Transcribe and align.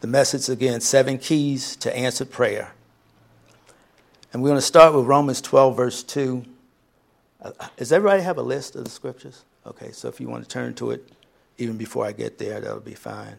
The 0.00 0.06
message 0.06 0.48
again 0.48 0.80
seven 0.80 1.18
keys 1.18 1.74
to 1.76 1.94
answered 1.96 2.30
prayer. 2.30 2.72
And 4.32 4.40
we're 4.40 4.50
going 4.50 4.58
to 4.58 4.66
start 4.66 4.94
with 4.94 5.06
Romans 5.06 5.40
12, 5.40 5.76
verse 5.76 6.02
2. 6.04 6.44
Uh, 7.42 7.50
does 7.76 7.90
everybody 7.90 8.22
have 8.22 8.38
a 8.38 8.42
list 8.42 8.76
of 8.76 8.84
the 8.84 8.90
scriptures? 8.90 9.44
Okay, 9.66 9.90
so 9.90 10.06
if 10.06 10.20
you 10.20 10.28
want 10.28 10.44
to 10.44 10.48
turn 10.48 10.74
to 10.74 10.92
it 10.92 11.08
even 11.56 11.76
before 11.76 12.06
I 12.06 12.12
get 12.12 12.38
there, 12.38 12.60
that'll 12.60 12.78
be 12.78 12.94
fine. 12.94 13.38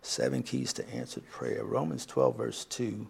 Seven 0.00 0.42
keys 0.42 0.72
to 0.74 0.88
answered 0.90 1.28
prayer. 1.28 1.62
Romans 1.62 2.06
12, 2.06 2.36
verse 2.36 2.64
2. 2.64 3.06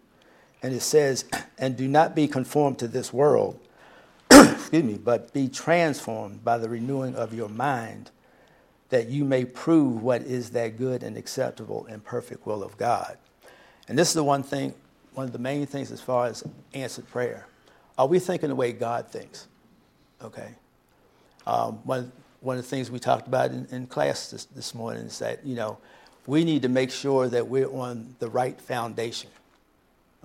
And 0.62 0.74
it 0.74 0.82
says, 0.82 1.26
And 1.56 1.76
do 1.76 1.86
not 1.86 2.16
be 2.16 2.26
conformed 2.26 2.80
to 2.80 2.88
this 2.88 3.12
world, 3.12 3.60
excuse 4.30 4.82
me, 4.82 4.94
but 4.94 5.32
be 5.32 5.48
transformed 5.48 6.42
by 6.42 6.58
the 6.58 6.68
renewing 6.68 7.14
of 7.14 7.32
your 7.32 7.48
mind, 7.48 8.10
that 8.94 9.08
you 9.08 9.24
may 9.24 9.44
prove 9.44 10.04
what 10.04 10.22
is 10.22 10.50
that 10.50 10.78
good 10.78 11.02
and 11.02 11.16
acceptable 11.16 11.84
and 11.90 12.04
perfect 12.04 12.46
will 12.46 12.62
of 12.62 12.78
God. 12.78 13.18
And 13.88 13.98
this 13.98 14.06
is 14.06 14.14
the 14.14 14.22
one 14.22 14.44
thing, 14.44 14.72
one 15.14 15.26
of 15.26 15.32
the 15.32 15.38
main 15.40 15.66
things 15.66 15.90
as 15.90 16.00
far 16.00 16.26
as 16.26 16.44
answered 16.74 17.08
prayer. 17.08 17.48
Are 17.98 18.06
we 18.06 18.20
thinking 18.20 18.50
the 18.50 18.54
way 18.54 18.70
God 18.70 19.08
thinks? 19.08 19.48
Okay. 20.22 20.54
Um, 21.44 21.80
one, 21.82 22.12
one 22.40 22.56
of 22.56 22.62
the 22.62 22.68
things 22.68 22.88
we 22.88 23.00
talked 23.00 23.26
about 23.26 23.50
in, 23.50 23.66
in 23.72 23.88
class 23.88 24.30
this, 24.30 24.44
this 24.44 24.76
morning 24.76 25.06
is 25.06 25.18
that, 25.18 25.44
you 25.44 25.56
know, 25.56 25.76
we 26.28 26.44
need 26.44 26.62
to 26.62 26.68
make 26.68 26.92
sure 26.92 27.28
that 27.28 27.48
we're 27.48 27.68
on 27.68 28.14
the 28.20 28.28
right 28.28 28.60
foundation. 28.60 29.30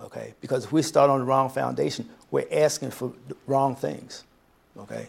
Okay? 0.00 0.32
Because 0.40 0.66
if 0.66 0.70
we 0.70 0.82
start 0.82 1.10
on 1.10 1.18
the 1.18 1.24
wrong 1.24 1.50
foundation, 1.50 2.08
we're 2.30 2.46
asking 2.52 2.92
for 2.92 3.14
wrong 3.48 3.74
things. 3.74 4.22
Okay? 4.78 5.08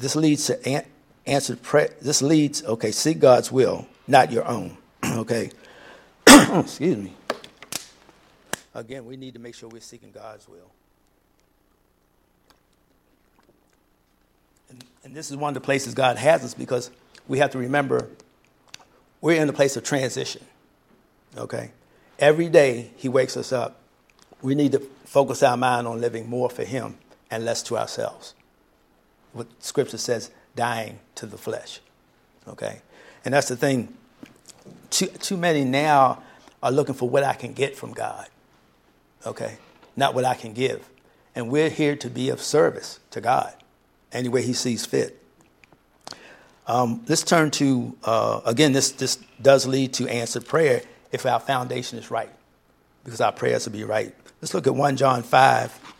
This 0.00 0.16
leads 0.16 0.46
to 0.46 0.66
an- 0.66 0.86
answered 1.26 1.62
prayer. 1.62 1.90
This 2.00 2.22
leads, 2.22 2.64
okay, 2.64 2.90
seek 2.90 3.18
God's 3.18 3.52
will, 3.52 3.86
not 4.08 4.32
your 4.32 4.46
own. 4.46 4.78
okay? 5.04 5.50
Excuse 6.26 6.96
me. 6.96 7.12
Again, 8.74 9.04
we 9.04 9.18
need 9.18 9.34
to 9.34 9.40
make 9.40 9.54
sure 9.54 9.68
we're 9.68 9.82
seeking 9.82 10.10
God's 10.10 10.48
will. 10.48 10.70
And, 14.70 14.84
and 15.04 15.14
this 15.14 15.30
is 15.30 15.36
one 15.36 15.50
of 15.50 15.54
the 15.54 15.60
places 15.60 15.92
God 15.92 16.16
has 16.16 16.44
us 16.44 16.54
because 16.54 16.90
we 17.28 17.36
have 17.38 17.50
to 17.50 17.58
remember 17.58 18.08
we're 19.20 19.42
in 19.42 19.50
a 19.50 19.52
place 19.52 19.76
of 19.76 19.84
transition. 19.84 20.42
Okay? 21.36 21.72
Every 22.18 22.48
day 22.48 22.90
He 22.96 23.10
wakes 23.10 23.36
us 23.36 23.52
up. 23.52 23.76
We 24.40 24.54
need 24.54 24.72
to 24.72 24.78
focus 25.04 25.42
our 25.42 25.58
mind 25.58 25.86
on 25.86 26.00
living 26.00 26.26
more 26.26 26.48
for 26.48 26.64
Him 26.64 26.96
and 27.30 27.44
less 27.44 27.62
to 27.64 27.76
ourselves. 27.76 28.32
What 29.32 29.46
Scripture 29.60 29.98
says, 29.98 30.30
dying 30.56 30.98
to 31.16 31.26
the 31.26 31.38
flesh. 31.38 31.80
Okay? 32.48 32.80
And 33.24 33.34
that's 33.34 33.48
the 33.48 33.56
thing. 33.56 33.94
Too, 34.90 35.06
too 35.06 35.36
many 35.36 35.64
now 35.64 36.22
are 36.62 36.72
looking 36.72 36.94
for 36.94 37.08
what 37.08 37.22
I 37.22 37.34
can 37.34 37.52
get 37.52 37.76
from 37.76 37.92
God. 37.92 38.28
Okay? 39.24 39.56
Not 39.96 40.14
what 40.14 40.24
I 40.24 40.34
can 40.34 40.52
give. 40.52 40.88
And 41.34 41.50
we're 41.50 41.68
here 41.68 41.96
to 41.96 42.10
be 42.10 42.30
of 42.30 42.40
service 42.40 42.98
to 43.10 43.20
God 43.20 43.54
any 44.12 44.28
way 44.28 44.42
He 44.42 44.52
sees 44.52 44.84
fit. 44.86 45.16
Um, 46.66 47.04
let's 47.08 47.22
turn 47.22 47.50
to, 47.52 47.96
uh, 48.04 48.40
again, 48.44 48.72
this, 48.72 48.92
this 48.92 49.18
does 49.40 49.66
lead 49.66 49.92
to 49.94 50.08
answered 50.08 50.46
prayer 50.46 50.82
if 51.10 51.26
our 51.26 51.40
foundation 51.40 51.98
is 51.98 52.10
right, 52.10 52.30
because 53.04 53.20
our 53.20 53.32
prayers 53.32 53.66
will 53.66 53.72
be 53.72 53.84
right. 53.84 54.14
Let's 54.40 54.54
look 54.54 54.66
at 54.66 54.74
1 54.74 54.96
John 54.96 55.22
5. 55.22 55.94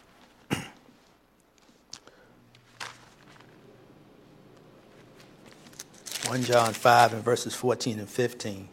1 6.31 6.45
John 6.45 6.73
5 6.73 7.15
and 7.15 7.25
verses 7.25 7.57
14 7.57 7.99
and 7.99 8.09
15, 8.09 8.69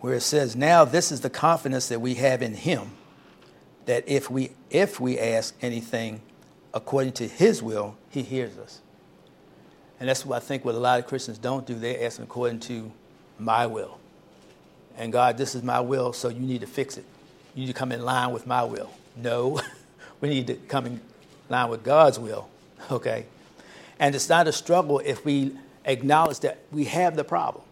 where 0.00 0.12
it 0.12 0.20
says, 0.20 0.54
Now 0.54 0.84
this 0.84 1.10
is 1.10 1.22
the 1.22 1.30
confidence 1.30 1.88
that 1.88 2.02
we 2.02 2.16
have 2.16 2.42
in 2.42 2.52
him, 2.52 2.90
that 3.86 4.04
if 4.06 4.30
we, 4.30 4.50
if 4.68 5.00
we 5.00 5.18
ask 5.18 5.56
anything 5.62 6.20
according 6.74 7.14
to 7.14 7.26
his 7.26 7.62
will, 7.62 7.96
he 8.10 8.20
hears 8.20 8.58
us. 8.58 8.82
And 9.98 10.06
that's 10.06 10.26
what 10.26 10.36
I 10.36 10.40
think 10.40 10.66
what 10.66 10.74
a 10.74 10.78
lot 10.78 10.98
of 10.98 11.06
Christians 11.06 11.38
don't 11.38 11.66
do. 11.66 11.76
They 11.76 12.04
ask 12.04 12.20
according 12.20 12.60
to 12.60 12.92
my 13.38 13.64
will. 13.64 13.98
And 14.98 15.10
God, 15.10 15.38
this 15.38 15.54
is 15.54 15.62
my 15.62 15.80
will, 15.80 16.12
so 16.12 16.28
you 16.28 16.40
need 16.40 16.60
to 16.60 16.66
fix 16.66 16.98
it. 16.98 17.06
You 17.54 17.62
need 17.62 17.68
to 17.68 17.72
come 17.72 17.90
in 17.90 18.02
line 18.02 18.34
with 18.34 18.46
my 18.46 18.64
will. 18.64 18.90
No, 19.16 19.62
we 20.20 20.28
need 20.28 20.46
to 20.48 20.56
come 20.56 20.84
in 20.84 21.00
line 21.48 21.70
with 21.70 21.84
God's 21.84 22.18
will, 22.18 22.50
okay? 22.90 23.24
And 24.00 24.14
it's 24.14 24.28
not 24.28 24.48
a 24.48 24.52
struggle 24.52 24.98
if 24.98 25.24
we 25.24 25.52
acknowledge 25.84 26.40
that 26.40 26.58
we 26.72 26.84
have 26.86 27.14
the 27.14 27.22
problem. 27.22 27.62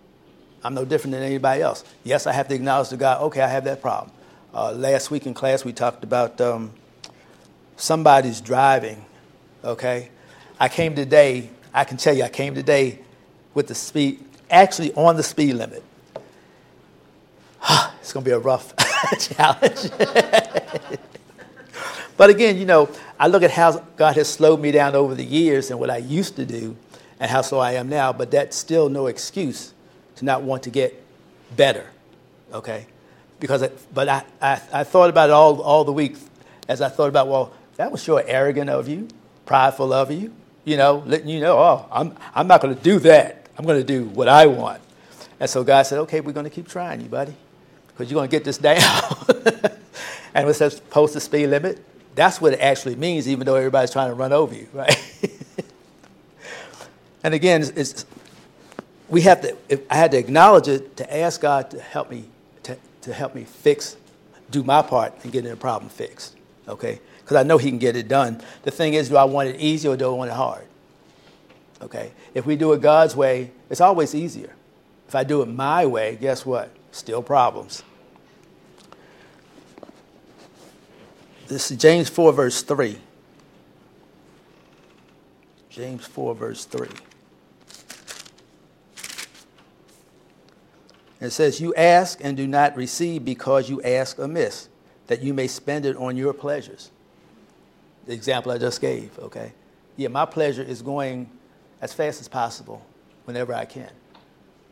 I'm 0.63 0.75
no 0.75 0.85
different 0.85 1.13
than 1.13 1.23
anybody 1.23 1.63
else. 1.63 1.85
Yes, 2.05 2.27
I 2.27 2.33
have 2.33 2.49
to 2.49 2.55
acknowledge 2.55 2.91
to 2.91 2.97
God, 2.97 3.23
okay, 3.23 3.41
I 3.41 3.49
have 3.49 3.65
that 3.65 3.81
problem. 3.81 4.13
Uh, 4.53 4.73
last 4.73 5.11
week 5.11 5.27
in 5.27 5.35
class, 5.35 5.65
we 5.65 5.73
talked 5.73 6.05
about 6.05 6.41
um, 6.41 6.73
somebody's 7.77 8.41
driving, 8.41 9.05
okay? 9.65 10.11
I 10.61 10.69
came 10.69 10.95
today, 10.95 11.49
I 11.73 11.85
can 11.85 11.97
tell 11.97 12.15
you, 12.15 12.25
I 12.25 12.29
came 12.29 12.55
today 12.55 12.99
with 13.55 13.69
the 13.69 13.75
speed, 13.75 14.23
actually 14.51 14.93
on 14.95 15.17
the 15.17 15.23
speed 15.23 15.55
limit. 15.55 15.83
it's 18.01 18.13
going 18.13 18.25
to 18.25 18.29
be 18.31 18.35
a 18.35 18.39
rough 18.39 18.75
challenge. 19.19 19.91
but 22.17 22.31
again, 22.31 22.59
you 22.59 22.67
know, 22.67 22.91
I 23.19 23.27
look 23.27 23.43
at 23.43 23.51
how 23.51 23.81
God 23.97 24.15
has 24.17 24.29
slowed 24.29 24.61
me 24.61 24.71
down 24.71 24.95
over 24.95 25.15
the 25.15 25.25
years 25.25 25.71
and 25.71 25.81
what 25.81 25.91
I 25.91 25.97
used 25.97 26.37
to 26.37 26.47
do 26.47 26.77
and 27.19 27.31
how 27.31 27.43
slow 27.43 27.59
I 27.59 27.73
am 27.73 27.89
now, 27.89 28.13
but 28.13 28.31
that's 28.31 28.57
still 28.57 28.89
no 28.89 29.07
excuse 29.07 29.75
to 30.17 30.25
not 30.25 30.43
want 30.43 30.63
to 30.65 30.71
get 30.71 31.03
better, 31.57 31.87
okay? 32.53 32.87
Because, 33.41 33.63
I, 33.63 33.71
but 33.93 34.09
I, 34.09 34.25
I, 34.41 34.61
I 34.73 34.85
thought 34.85 35.11
about 35.11 35.31
it 35.31 35.33
all, 35.33 35.61
all 35.63 35.85
the 35.85 35.93
week 35.93 36.17
as 36.69 36.81
I 36.81 36.89
thought 36.89 37.09
about, 37.09 37.29
well, 37.29 37.53
that 37.77 37.91
was 37.91 38.03
sure 38.03 38.23
arrogant 38.27 38.71
of 38.71 38.89
you, 38.89 39.09
prideful 39.47 39.93
of 39.93 40.11
you, 40.11 40.33
you 40.65 40.77
know, 40.77 41.03
letting 41.07 41.29
you 41.29 41.41
know, 41.41 41.59
oh, 41.59 41.87
I'm, 41.91 42.15
I'm 42.35 42.47
not 42.47 42.61
going 42.61 42.77
to 42.77 42.83
do 42.83 42.99
that. 43.01 43.47
I'm 43.57 43.65
going 43.65 43.81
to 43.81 43.87
do 43.87 44.05
what 44.05 44.29
I 44.29 44.47
want. 44.47 44.81
And 45.41 45.49
so 45.49 45.65
God 45.65 45.83
said, 45.85 45.99
okay, 46.01 46.21
we're 46.21 46.33
going 46.33 46.45
to 46.45 46.51
keep 46.51 46.69
trying 46.69 47.01
you, 47.01 47.09
buddy, 47.09 47.35
because 47.89 48.11
you're 48.11 48.19
going 48.19 48.29
to 48.29 48.37
get 48.37 48.45
this 48.45 48.59
down. 48.59 48.79
and 50.35 50.49
it 50.49 50.55
says 50.55 50.81
post 50.91 51.15
the 51.15 51.21
speed 51.21 51.49
limit, 51.49 51.83
that's 52.19 52.41
what 52.41 52.53
it 52.53 52.61
actually 52.61 52.97
means, 52.97 53.29
even 53.29 53.47
though 53.47 53.55
everybody's 53.55 53.91
trying 53.91 54.09
to 54.09 54.15
run 54.15 54.33
over 54.33 54.55
you, 54.55 54.69
right? 54.73 55.23
and 57.25 57.35
again, 57.35 57.63
it's, 57.63 57.71
it's, 57.71 58.07
we 59.09 59.23
have 59.23 59.41
to, 59.43 59.57
I 59.91 59.95
had 59.95 60.11
to 60.11 60.19
acknowledge 60.19 60.69
it 60.69 60.97
to 60.99 61.17
ask 61.17 61.41
God 61.41 61.71
to 61.71 61.81
help 61.81 62.11
me, 62.11 62.25
to, 62.65 62.77
to 63.03 63.13
help 63.13 63.35
me 63.35 63.45
fix, 63.45 63.97
do 64.51 64.63
my 64.63 64.83
part 64.83 65.25
in 65.25 65.31
getting 65.31 65.51
the 65.51 65.57
problem 65.57 65.91
fixed, 65.91 66.37
okay? 66.67 67.01
because 67.29 67.37
I 67.37 67.43
know 67.43 67.59
he 67.59 67.69
can 67.69 67.79
get 67.79 67.95
it 67.95 68.09
done. 68.09 68.41
The 68.63 68.71
thing 68.71 68.95
is, 68.95 69.11
do 69.11 69.19
I 69.19 69.25
want 69.25 69.51
it 69.51 69.61
easy 69.61 69.87
or 69.87 69.99
do 69.99 70.07
I 70.07 70.13
want 70.15 70.31
it 70.31 70.35
hard? 70.35 70.65
Okay? 71.83 72.11
If 72.33 72.47
we 72.47 72.57
do 72.57 72.73
it 72.73 72.81
God's 72.81 73.15
way, 73.15 73.51
it's 73.69 73.83
always 73.83 74.15
easier. 74.15 74.51
If 75.07 75.15
I 75.15 75.25
do 75.25 75.43
it 75.43 75.47
my 75.47 75.85
way, 75.85 76.17
guess 76.19 76.47
what? 76.47 76.71
Still 76.91 77.23
problems. 77.23 77.83
This 81.49 81.71
is 81.71 81.79
James 81.79 82.09
4, 82.09 82.33
verse 82.33 82.63
3. 82.63 82.99
James 85.71 86.07
4, 86.07 86.35
verse 86.35 86.65
3. 86.67 86.89
It 91.21 91.31
says, 91.31 91.61
You 91.61 91.75
ask 91.75 92.23
and 92.23 92.37
do 92.37 92.47
not 92.47 92.77
receive 92.77 93.25
because 93.25 93.69
you 93.69 93.83
ask 93.83 94.19
amiss, 94.19 94.69
that 95.09 95.23
you 95.23 95.35
may 95.35 95.47
spend 95.47 95.87
it 95.87 95.97
on 95.97 96.17
your 96.17 96.33
pleasures 96.33 96.91
the 98.09 98.15
example 98.15 98.51
I 98.51 98.59
just 98.59 98.81
gave, 98.81 99.17
okay? 99.19 99.53
Yeah, 99.97 100.09
my 100.09 100.25
pleasure 100.25 100.63
is 100.63 100.81
going 100.81 101.31
as 101.83 101.93
fast 101.93 102.23
as 102.23 102.27
possible 102.27 102.85
whenever 103.27 103.55
I 103.55 103.67
can. 103.67 103.91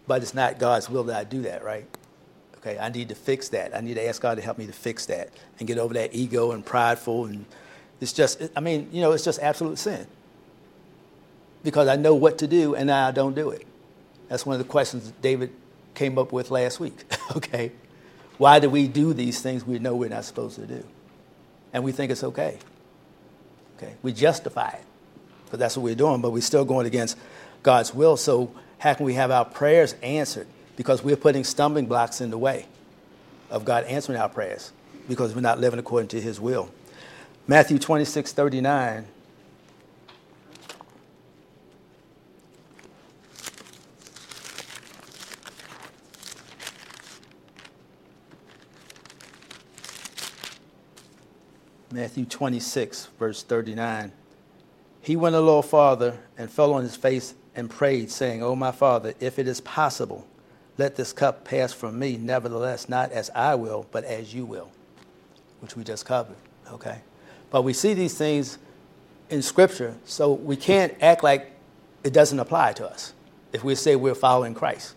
But 0.06 0.22
it's 0.22 0.32
not 0.32 0.58
God's 0.58 0.88
will 0.88 1.04
that 1.04 1.16
I 1.16 1.24
do 1.24 1.42
that, 1.42 1.62
right? 1.62 1.86
Okay, 2.66 2.78
I 2.80 2.88
need 2.88 3.10
to 3.10 3.14
fix 3.14 3.50
that. 3.50 3.76
I 3.76 3.80
need 3.80 3.94
to 3.94 4.08
ask 4.08 4.20
God 4.20 4.36
to 4.36 4.42
help 4.42 4.58
me 4.58 4.66
to 4.66 4.72
fix 4.72 5.06
that 5.06 5.30
and 5.60 5.68
get 5.68 5.78
over 5.78 5.94
that 5.94 6.14
ego 6.14 6.50
and 6.50 6.66
prideful. 6.66 7.26
And 7.26 7.44
it's 8.00 8.12
just, 8.12 8.42
I 8.56 8.60
mean, 8.60 8.88
you 8.90 9.00
know, 9.00 9.12
it's 9.12 9.24
just 9.24 9.38
absolute 9.38 9.78
sin. 9.78 10.04
Because 11.62 11.86
I 11.86 11.94
know 11.94 12.14
what 12.16 12.38
to 12.38 12.48
do 12.48 12.74
and 12.74 12.90
I 12.90 13.12
don't 13.12 13.36
do 13.36 13.50
it. 13.50 13.64
That's 14.28 14.44
one 14.44 14.54
of 14.54 14.58
the 14.58 14.68
questions 14.68 15.12
David 15.22 15.52
came 15.94 16.18
up 16.18 16.32
with 16.32 16.50
last 16.50 16.80
week, 16.80 17.04
okay? 17.36 17.70
Why 18.36 18.58
do 18.58 18.68
we 18.68 18.88
do 18.88 19.12
these 19.14 19.40
things 19.40 19.64
we 19.64 19.78
know 19.78 19.94
we're 19.94 20.10
not 20.10 20.24
supposed 20.24 20.56
to 20.56 20.66
do? 20.66 20.84
And 21.72 21.84
we 21.84 21.92
think 21.92 22.10
it's 22.10 22.24
okay. 22.24 22.58
Okay? 23.76 23.94
We 24.02 24.12
justify 24.12 24.70
it 24.70 24.84
because 25.44 25.60
that's 25.60 25.76
what 25.76 25.84
we're 25.84 25.94
doing, 25.94 26.20
but 26.20 26.30
we're 26.30 26.42
still 26.42 26.64
going 26.64 26.86
against 26.86 27.16
God's 27.62 27.94
will. 27.94 28.16
So, 28.16 28.52
how 28.78 28.92
can 28.94 29.06
we 29.06 29.14
have 29.14 29.30
our 29.30 29.44
prayers 29.44 29.94
answered? 30.02 30.48
because 30.76 31.02
we're 31.02 31.16
putting 31.16 31.44
stumbling 31.44 31.86
blocks 31.86 32.20
in 32.20 32.30
the 32.30 32.38
way 32.38 32.66
of 33.50 33.64
God 33.64 33.84
answering 33.84 34.18
our 34.18 34.28
prayers 34.28 34.72
because 35.08 35.34
we're 35.34 35.40
not 35.40 35.58
living 35.58 35.78
according 35.78 36.08
to 36.08 36.20
His 36.20 36.40
will. 36.40 36.70
Matthew 37.46 37.78
26 37.78 38.32
39. 38.32 39.06
Matthew 51.96 52.26
26, 52.26 53.08
verse 53.18 53.42
39. 53.42 54.12
He 55.00 55.16
went 55.16 55.34
a 55.34 55.40
little 55.40 55.62
farther 55.62 56.18
and 56.36 56.50
fell 56.50 56.74
on 56.74 56.82
his 56.82 56.94
face 56.94 57.34
and 57.54 57.70
prayed, 57.70 58.10
saying, 58.10 58.42
O 58.42 58.48
oh, 58.48 58.54
my 58.54 58.70
Father, 58.70 59.14
if 59.18 59.38
it 59.38 59.48
is 59.48 59.62
possible, 59.62 60.26
let 60.78 60.96
this 60.96 61.12
cup 61.12 61.44
pass 61.44 61.72
from 61.72 61.98
me. 61.98 62.16
Nevertheless, 62.16 62.88
not 62.88 63.12
as 63.12 63.30
I 63.34 63.54
will, 63.54 63.86
but 63.90 64.04
as 64.04 64.34
you 64.34 64.44
will, 64.44 64.70
which 65.60 65.76
we 65.76 65.84
just 65.84 66.04
covered. 66.04 66.36
Okay? 66.70 66.98
But 67.50 67.62
we 67.62 67.72
see 67.72 67.94
these 67.94 68.16
things 68.16 68.58
in 69.30 69.42
Scripture, 69.42 69.94
so 70.04 70.32
we 70.32 70.56
can't 70.56 70.94
act 71.00 71.22
like 71.22 71.52
it 72.04 72.12
doesn't 72.12 72.38
apply 72.38 72.72
to 72.74 72.86
us 72.86 73.12
if 73.52 73.64
we 73.64 73.74
say 73.74 73.96
we're 73.96 74.14
following 74.14 74.54
Christ. 74.54 74.94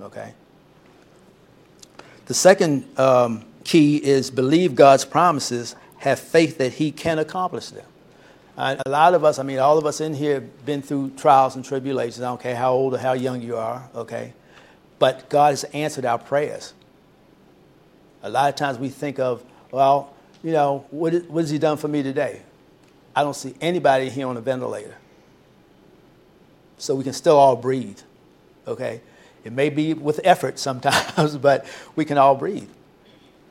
Okay? 0.00 0.34
The 2.26 2.34
second 2.34 2.98
um, 2.98 3.44
key 3.64 3.96
is 3.96 4.30
believe 4.30 4.74
God's 4.74 5.04
promises, 5.04 5.76
have 5.98 6.18
faith 6.18 6.58
that 6.58 6.74
He 6.74 6.90
can 6.90 7.18
accomplish 7.18 7.68
them. 7.68 7.86
Uh, 8.56 8.76
a 8.84 8.90
lot 8.90 9.14
of 9.14 9.24
us, 9.24 9.38
I 9.38 9.42
mean, 9.42 9.58
all 9.58 9.78
of 9.78 9.86
us 9.86 10.00
in 10.00 10.14
here 10.14 10.34
have 10.34 10.66
been 10.66 10.82
through 10.82 11.10
trials 11.16 11.56
and 11.56 11.64
tribulations. 11.64 12.20
I 12.20 12.28
don't 12.28 12.40
care 12.40 12.54
how 12.54 12.72
old 12.72 12.94
or 12.94 12.98
how 12.98 13.14
young 13.14 13.42
you 13.42 13.56
are, 13.56 13.88
okay? 13.94 14.32
But 14.98 15.28
God 15.28 15.50
has 15.50 15.64
answered 15.64 16.04
our 16.04 16.18
prayers. 16.18 16.72
A 18.22 18.30
lot 18.30 18.48
of 18.48 18.56
times 18.56 18.78
we 18.78 18.88
think 18.88 19.18
of, 19.18 19.44
well, 19.70 20.14
you 20.42 20.52
know, 20.52 20.86
what, 20.90 21.14
what 21.28 21.42
has 21.42 21.50
He 21.50 21.58
done 21.58 21.76
for 21.76 21.88
me 21.88 22.02
today? 22.02 22.42
I 23.14 23.22
don't 23.22 23.34
see 23.34 23.54
anybody 23.60 24.08
here 24.08 24.26
on 24.26 24.36
a 24.36 24.40
ventilator. 24.40 24.96
So 26.78 26.94
we 26.94 27.04
can 27.04 27.12
still 27.12 27.36
all 27.36 27.56
breathe, 27.56 28.00
okay? 28.66 29.00
It 29.44 29.52
may 29.52 29.68
be 29.68 29.94
with 29.94 30.20
effort 30.24 30.58
sometimes, 30.58 31.36
but 31.42 31.66
we 31.96 32.04
can 32.04 32.18
all 32.18 32.34
breathe. 32.34 32.68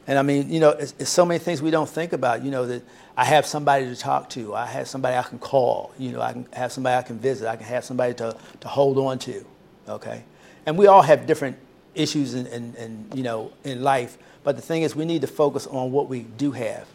And 0.06 0.20
I 0.20 0.22
mean, 0.22 0.52
you 0.52 0.60
know, 0.60 0.72
it's, 0.72 0.94
it's, 1.00 1.10
so 1.10 1.26
many 1.26 1.40
things 1.40 1.62
we 1.62 1.72
don't 1.72 1.88
think 1.88 2.12
about. 2.12 2.44
You 2.44 2.52
know, 2.52 2.66
that 2.66 2.84
I 3.16 3.24
have 3.24 3.46
somebody 3.46 3.86
to 3.86 3.96
talk 3.96 4.30
to, 4.32 4.54
I 4.54 4.66
have 4.66 4.88
somebody 4.88 5.16
I 5.16 5.24
can 5.24 5.40
call, 5.40 5.94
you 5.98 6.12
know, 6.12 6.22
I 6.22 6.34
can 6.34 6.46
have 6.52 6.72
somebody 6.74 6.98
I 6.98 7.04
can 7.04 7.20
visit, 7.20 7.48
I 7.48 7.56
can 7.56 7.66
have 7.66 7.86
somebody 7.86 8.14
to, 8.16 8.36
to 8.60 8.68
hold 8.68 8.98
on 8.98 9.18
to, 9.20 9.46
okay? 9.88 10.24
And 10.66 10.78
we 10.78 10.88
all 10.88 11.02
have 11.02 11.26
different 11.26 11.58
issues 11.96 12.34
in, 12.34 12.48
in, 12.48 12.76
in, 12.76 13.06
you 13.14 13.24
know, 13.24 13.52
in 13.64 13.82
life, 13.84 14.18
but 14.44 14.56
the 14.56 14.62
thing 14.62 14.82
is, 14.82 14.96
we 14.96 15.06
need 15.06 15.22
to 15.22 15.28
focus 15.28 15.68
on 15.68 15.92
what 15.92 16.10
we 16.10 16.22
do 16.22 16.52
have, 16.52 16.88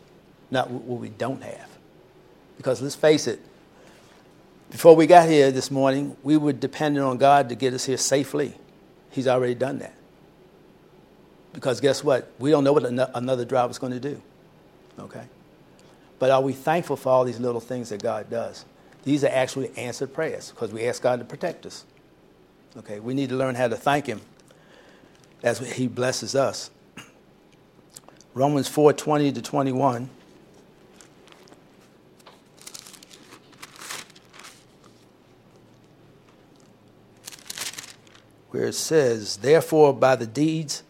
not 0.51 0.71
what 0.71 1.01
we 1.01 1.09
don't 1.09 1.43
have. 1.43 1.69
Because 2.57 2.83
let's 2.83 2.95
face 2.95 3.27
it, 3.27 3.41
before 4.71 4.95
we 4.95 5.07
got 5.07 5.29
here 5.29 5.51
this 5.51 5.71
morning, 5.71 6.17
we 6.23 6.37
were 6.37 6.53
dependent 6.53 7.07
on 7.07 7.17
God 7.17 7.49
to 7.49 7.55
get 7.55 7.73
us 7.73 7.87
here 7.87 7.97
safely. 7.97 8.55
He's 9.11 9.27
already 9.27 9.55
done 9.55 9.79
that. 9.79 9.95
Because 11.55 11.81
guess 11.81 12.05
what? 12.05 12.31
We 12.39 12.51
don't 12.51 12.65
know 12.65 12.75
what 12.75 12.85
another 12.85 13.47
driver 13.47 13.71
is 13.71 13.79
going 13.79 13.95
to 13.95 14.01
do. 14.01 14.21
Okay? 14.99 15.25
But 16.19 16.31
are 16.31 16.43
we 16.43 16.53
thankful 16.53 16.97
for 16.97 17.09
all 17.11 17.25
these 17.25 17.41
little 17.41 17.61
things 17.61 17.89
that 17.89 18.03
God 18.03 18.29
does? 18.29 18.67
These 19.05 19.25
are 19.25 19.29
actually 19.33 19.71
answered 19.77 20.13
prayers 20.13 20.51
because 20.51 20.73
we 20.73 20.87
ask 20.87 21.01
God 21.01 21.21
to 21.21 21.25
protect 21.25 21.65
us. 21.65 21.85
Okay? 22.77 23.01
We 23.01 23.15
need 23.15 23.31
to 23.31 23.37
learn 23.37 23.55
how 23.55 23.69
to 23.69 23.77
thank 23.77 24.07
Him 24.07 24.21
as 25.43 25.59
He 25.59 25.89
blesses 25.89 26.35
us. 26.35 26.71
Romans 28.35 28.69
4 28.69 28.93
20 28.93 29.33
to 29.33 29.43
21. 29.43 30.11
Where 38.51 38.67
it 38.67 38.75
says, 38.75 39.39
Therefore, 39.39 39.93
by 39.93 40.17
the 40.17 40.27
deeds 40.27 40.83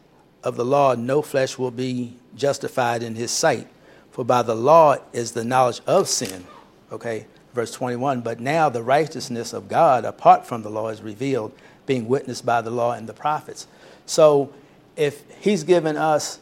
of 0.44 0.56
the 0.56 0.64
law, 0.64 0.94
no 0.94 1.22
flesh 1.22 1.58
will 1.58 1.70
be 1.70 2.14
justified 2.34 3.02
in 3.02 3.14
his 3.14 3.30
sight. 3.30 3.66
For 4.10 4.24
by 4.24 4.42
the 4.42 4.54
law 4.54 4.96
is 5.12 5.32
the 5.32 5.44
knowledge 5.44 5.80
of 5.86 6.08
sin. 6.08 6.46
Okay, 6.90 7.26
verse 7.54 7.72
21. 7.72 8.20
But 8.20 8.40
now 8.40 8.68
the 8.68 8.82
righteousness 8.82 9.52
of 9.52 9.68
God 9.68 10.04
apart 10.04 10.46
from 10.46 10.62
the 10.62 10.70
law 10.70 10.88
is 10.88 11.02
revealed, 11.02 11.52
being 11.86 12.08
witnessed 12.08 12.44
by 12.44 12.60
the 12.60 12.70
law 12.70 12.92
and 12.92 13.08
the 13.08 13.14
prophets. 13.14 13.66
So 14.06 14.52
if 14.96 15.22
he's 15.40 15.64
given 15.64 15.96
us 15.96 16.38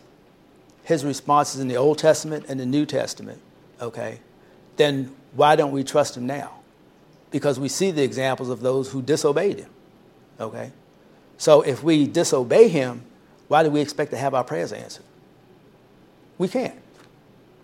his 0.84 1.04
responses 1.04 1.60
in 1.60 1.68
the 1.68 1.76
Old 1.76 1.98
Testament 1.98 2.46
and 2.48 2.60
the 2.60 2.66
New 2.66 2.86
Testament, 2.86 3.40
okay, 3.80 4.20
then 4.76 5.14
why 5.34 5.56
don't 5.56 5.72
we 5.72 5.84
trust 5.84 6.16
him 6.16 6.26
now? 6.26 6.52
Because 7.30 7.58
we 7.58 7.68
see 7.68 7.90
the 7.90 8.02
examples 8.02 8.48
of 8.48 8.60
those 8.60 8.90
who 8.90 9.02
disobeyed 9.02 9.58
him, 9.58 9.70
okay? 10.40 10.70
So 11.38 11.62
if 11.62 11.82
we 11.82 12.06
disobey 12.06 12.68
him, 12.68 13.02
why 13.48 13.62
do 13.62 13.70
we 13.70 13.80
expect 13.80 14.10
to 14.12 14.16
have 14.16 14.34
our 14.34 14.44
prayers 14.44 14.72
answered? 14.72 15.04
We 16.38 16.48
can't. 16.48 16.78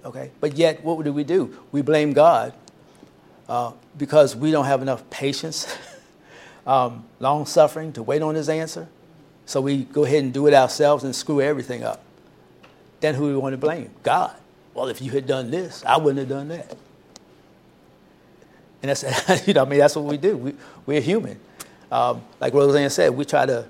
Okay? 0.05 0.31
But 0.41 0.57
yet, 0.57 0.83
what 0.83 1.05
do 1.05 1.13
we 1.13 1.25
do? 1.25 1.59
We 1.71 1.83
blame 1.83 2.13
God 2.13 2.53
uh, 3.53 3.71
because 3.99 4.35
we 4.35 4.51
don't 4.51 4.65
have 4.65 4.81
enough 4.81 5.09
patience, 5.11 5.77
um, 6.67 7.05
long 7.21 7.45
suffering 7.45 7.93
to 7.93 8.03
wait 8.03 8.23
on 8.23 8.35
His 8.35 8.49
answer. 8.49 8.89
So 9.45 9.61
we 9.61 9.85
go 9.85 10.05
ahead 10.05 10.25
and 10.25 10.33
do 10.33 10.47
it 10.47 10.55
ourselves 10.55 11.05
and 11.05 11.15
screw 11.15 11.43
everything 11.43 11.85
up. 11.85 12.03
Then 13.01 13.15
who 13.15 13.29
do 13.29 13.35
we 13.35 13.39
want 13.39 13.53
to 13.53 13.59
blame? 13.59 13.91
God. 14.03 14.35
Well, 14.73 14.89
if 14.89 15.03
you 15.03 15.11
had 15.11 15.27
done 15.27 15.51
this, 15.51 15.85
I 15.85 15.99
wouldn't 15.99 16.21
have 16.21 16.31
done 16.31 16.49
that. 16.49 16.75
And 18.83 18.89
that's, 18.89 19.47
you 19.47 19.53
know, 19.53 19.67
I 19.67 19.69
mean, 19.69 19.81
that's 19.81 19.97
what 19.97 20.07
we 20.07 20.17
do. 20.17 20.35
We, 20.39 20.55
we're 20.87 21.03
human. 21.03 21.39
Um, 21.91 22.23
like 22.41 22.55
Roseanne 22.55 22.89
said, 22.89 23.11
we 23.11 23.27
try 23.27 23.45
to 23.45 23.67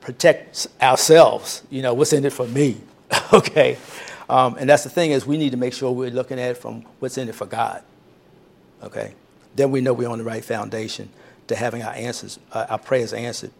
protect 0.00 0.66
ourselves. 0.80 1.62
You 1.68 1.82
know, 1.82 1.92
what's 1.92 2.14
in 2.14 2.24
it 2.24 2.32
for 2.32 2.46
me? 2.48 2.78
okay. 3.34 3.76
Um, 4.30 4.56
and 4.58 4.70
that's 4.70 4.84
the 4.84 4.90
thing 4.90 5.10
is 5.10 5.26
we 5.26 5.36
need 5.36 5.50
to 5.50 5.58
make 5.58 5.74
sure 5.74 5.92
we're 5.92 6.10
looking 6.10 6.40
at 6.40 6.52
it 6.52 6.56
from 6.56 6.86
what's 7.00 7.18
in 7.18 7.28
it 7.28 7.34
for 7.34 7.44
God. 7.44 7.82
Okay. 8.82 9.14
Then 9.56 9.70
we 9.70 9.80
know 9.80 9.92
we're 9.92 10.08
on 10.08 10.18
the 10.18 10.24
right 10.24 10.44
foundation 10.44 11.08
to 11.48 11.56
having 11.56 11.82
our 11.82 11.92
answers, 11.92 12.38
uh, 12.52 12.66
our 12.68 12.78
prayers 12.78 13.12
answered. 13.12 13.50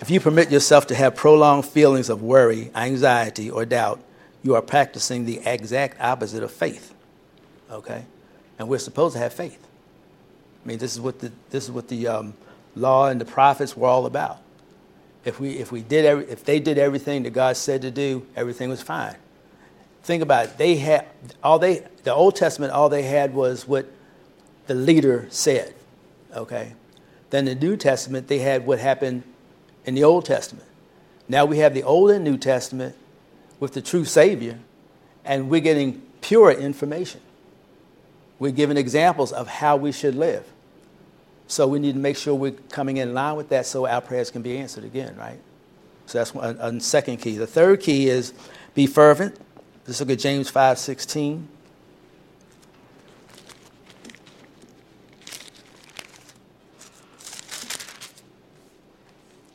If 0.00 0.10
you 0.10 0.20
permit 0.20 0.50
yourself 0.50 0.86
to 0.88 0.94
have 0.94 1.14
prolonged 1.14 1.64
feelings 1.64 2.08
of 2.08 2.22
worry, 2.22 2.70
anxiety, 2.74 3.50
or 3.50 3.64
doubt, 3.64 4.00
you 4.42 4.54
are 4.54 4.62
practicing 4.62 5.24
the 5.24 5.40
exact 5.44 6.00
opposite 6.00 6.42
of 6.42 6.50
faith. 6.50 6.92
Okay? 7.70 8.04
And 8.58 8.68
we're 8.68 8.78
supposed 8.78 9.14
to 9.14 9.20
have 9.20 9.32
faith. 9.32 9.64
I 10.64 10.68
mean, 10.68 10.78
this 10.78 10.92
is 10.92 11.00
what 11.00 11.20
the, 11.20 11.32
this 11.50 11.64
is 11.64 11.70
what 11.70 11.88
the 11.88 12.08
um, 12.08 12.34
law 12.74 13.08
and 13.08 13.20
the 13.20 13.24
prophets 13.24 13.76
were 13.76 13.88
all 13.88 14.06
about. 14.06 14.38
If, 15.24 15.38
we, 15.38 15.50
if, 15.58 15.70
we 15.70 15.82
did 15.82 16.04
every, 16.04 16.24
if 16.28 16.44
they 16.44 16.58
did 16.58 16.78
everything 16.78 17.22
that 17.22 17.30
God 17.30 17.56
said 17.56 17.82
to 17.82 17.90
do, 17.90 18.26
everything 18.34 18.68
was 18.68 18.82
fine. 18.82 19.16
Think 20.02 20.22
about 20.22 20.46
it. 20.46 20.58
They 20.58 20.76
had, 20.76 21.06
all 21.42 21.58
they, 21.58 21.86
the 22.02 22.12
Old 22.12 22.36
Testament, 22.36 22.72
all 22.72 22.88
they 22.88 23.02
had 23.02 23.34
was 23.34 23.68
what 23.68 23.86
the 24.66 24.74
leader 24.74 25.26
said. 25.30 25.74
Okay? 26.34 26.74
Then 27.30 27.44
the 27.44 27.54
New 27.54 27.76
Testament, 27.76 28.28
they 28.28 28.38
had 28.38 28.66
what 28.66 28.78
happened 28.78 29.22
in 29.84 29.94
the 29.94 30.04
Old 30.04 30.24
Testament. 30.24 30.66
Now 31.28 31.44
we 31.44 31.58
have 31.58 31.74
the 31.74 31.82
Old 31.82 32.10
and 32.10 32.24
New 32.24 32.36
Testament 32.36 32.96
with 33.60 33.74
the 33.74 33.80
true 33.80 34.04
Savior, 34.04 34.58
and 35.24 35.48
we're 35.48 35.60
getting 35.60 36.02
pure 36.20 36.50
information. 36.50 37.20
We're 38.38 38.52
given 38.52 38.76
examples 38.76 39.32
of 39.32 39.46
how 39.46 39.76
we 39.76 39.92
should 39.92 40.16
live. 40.16 40.44
So 41.46 41.68
we 41.68 41.78
need 41.78 41.92
to 41.92 42.00
make 42.00 42.16
sure 42.16 42.34
we're 42.34 42.52
coming 42.70 42.96
in 42.96 43.14
line 43.14 43.36
with 43.36 43.50
that 43.50 43.66
so 43.66 43.86
our 43.86 44.00
prayers 44.00 44.30
can 44.30 44.42
be 44.42 44.58
answered 44.58 44.84
again, 44.84 45.16
right? 45.16 45.38
So 46.06 46.18
that's 46.18 46.34
one, 46.34 46.56
a 46.58 46.80
second 46.80 47.18
key. 47.18 47.36
The 47.36 47.46
third 47.46 47.80
key 47.80 48.08
is 48.08 48.32
be 48.74 48.86
fervent. 48.86 49.38
Let's 49.86 50.00
look 50.00 50.10
at 50.10 50.18
James 50.18 50.48
5 50.48 50.78
16. 50.78 51.48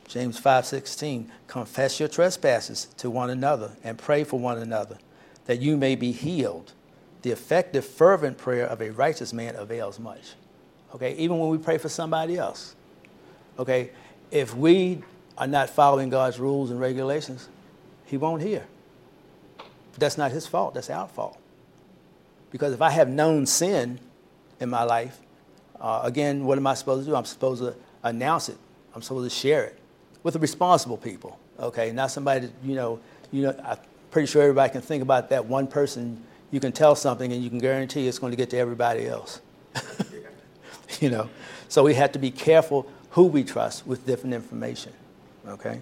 James 0.08 0.40
5:16 0.40 1.30
confess 1.48 2.00
your 2.00 2.10
trespasses 2.10 2.88
to 2.98 3.10
one 3.10 3.30
another 3.30 3.74
and 3.84 3.98
pray 3.98 4.24
for 4.24 4.40
one 4.40 4.58
another 4.58 4.98
that 5.46 5.60
you 5.60 5.78
may 5.78 5.96
be 5.96 6.12
healed 6.12 6.74
the 7.22 7.32
effective 7.32 7.86
fervent 7.86 8.38
prayer 8.38 8.66
of 8.66 8.82
a 8.82 8.90
righteous 8.90 9.32
man 9.32 9.56
avails 9.56 10.00
much 10.00 10.34
okay, 10.94 11.16
even 11.16 11.38
when 11.38 11.50
we 11.50 11.58
pray 11.58 11.78
for 11.78 11.90
somebody 11.90 12.38
else. 12.38 12.76
Okay, 13.60 13.92
if 14.32 14.56
we 14.56 15.04
are 15.38 15.48
not 15.48 15.70
following 15.70 16.10
God's 16.10 16.40
rules 16.40 16.72
and 16.72 16.80
regulations, 16.80 17.50
He 18.06 18.18
won't 18.18 18.42
hear. 18.42 18.66
That's 19.98 20.18
not 20.18 20.32
His 20.32 20.48
fault, 20.48 20.74
that's 20.74 20.90
our 20.90 21.08
fault. 21.08 21.38
Because 22.52 22.74
if 22.74 22.82
I 22.82 22.92
have 22.92 23.10
known 23.10 23.46
sin 23.46 24.00
in 24.60 24.70
my 24.70 24.84
life, 24.84 25.20
uh, 25.80 26.02
again, 26.04 26.46
what 26.46 26.58
am 26.58 26.68
I 26.68 26.74
supposed 26.74 27.06
to 27.06 27.12
do? 27.12 27.16
I'm 27.16 27.26
supposed 27.26 27.62
to 27.62 27.76
announce 28.04 28.50
it, 28.50 28.58
I'm 28.96 29.02
supposed 29.02 29.30
to 29.30 29.36
share 29.36 29.66
it 29.66 29.80
with 30.24 30.34
the 30.34 30.40
responsible 30.40 30.98
people, 30.98 31.40
okay, 31.60 31.92
not 31.92 32.12
somebody 32.12 32.48
that, 32.48 32.52
you 32.64 32.76
know, 32.76 33.00
you 33.32 33.44
know, 33.44 33.56
I'm 33.64 33.78
pretty 34.12 34.28
sure 34.28 34.42
everybody 34.42 34.72
can 34.72 34.82
think 34.82 35.04
about 35.04 35.30
that 35.30 35.46
one 35.46 35.68
person 35.68 36.24
you 36.52 36.60
can 36.60 36.72
tell 36.72 36.96
something 36.96 37.32
and 37.32 37.44
you 37.44 37.50
can 37.50 37.60
guarantee 37.60 38.08
it's 38.08 38.20
going 38.20 38.32
to 38.32 38.38
get 38.38 38.50
to 38.52 38.58
everybody 38.58 39.08
else. 39.08 39.42
you 41.00 41.10
know. 41.10 41.30
So 41.70 41.84
we 41.84 41.94
have 41.96 42.14
to 42.14 42.20
be 42.20 42.32
careful 42.32 42.90
who 43.12 43.24
we 43.24 43.44
trust 43.44 43.86
with 43.86 44.06
different 44.06 44.34
information, 44.34 44.94
okay? 45.48 45.82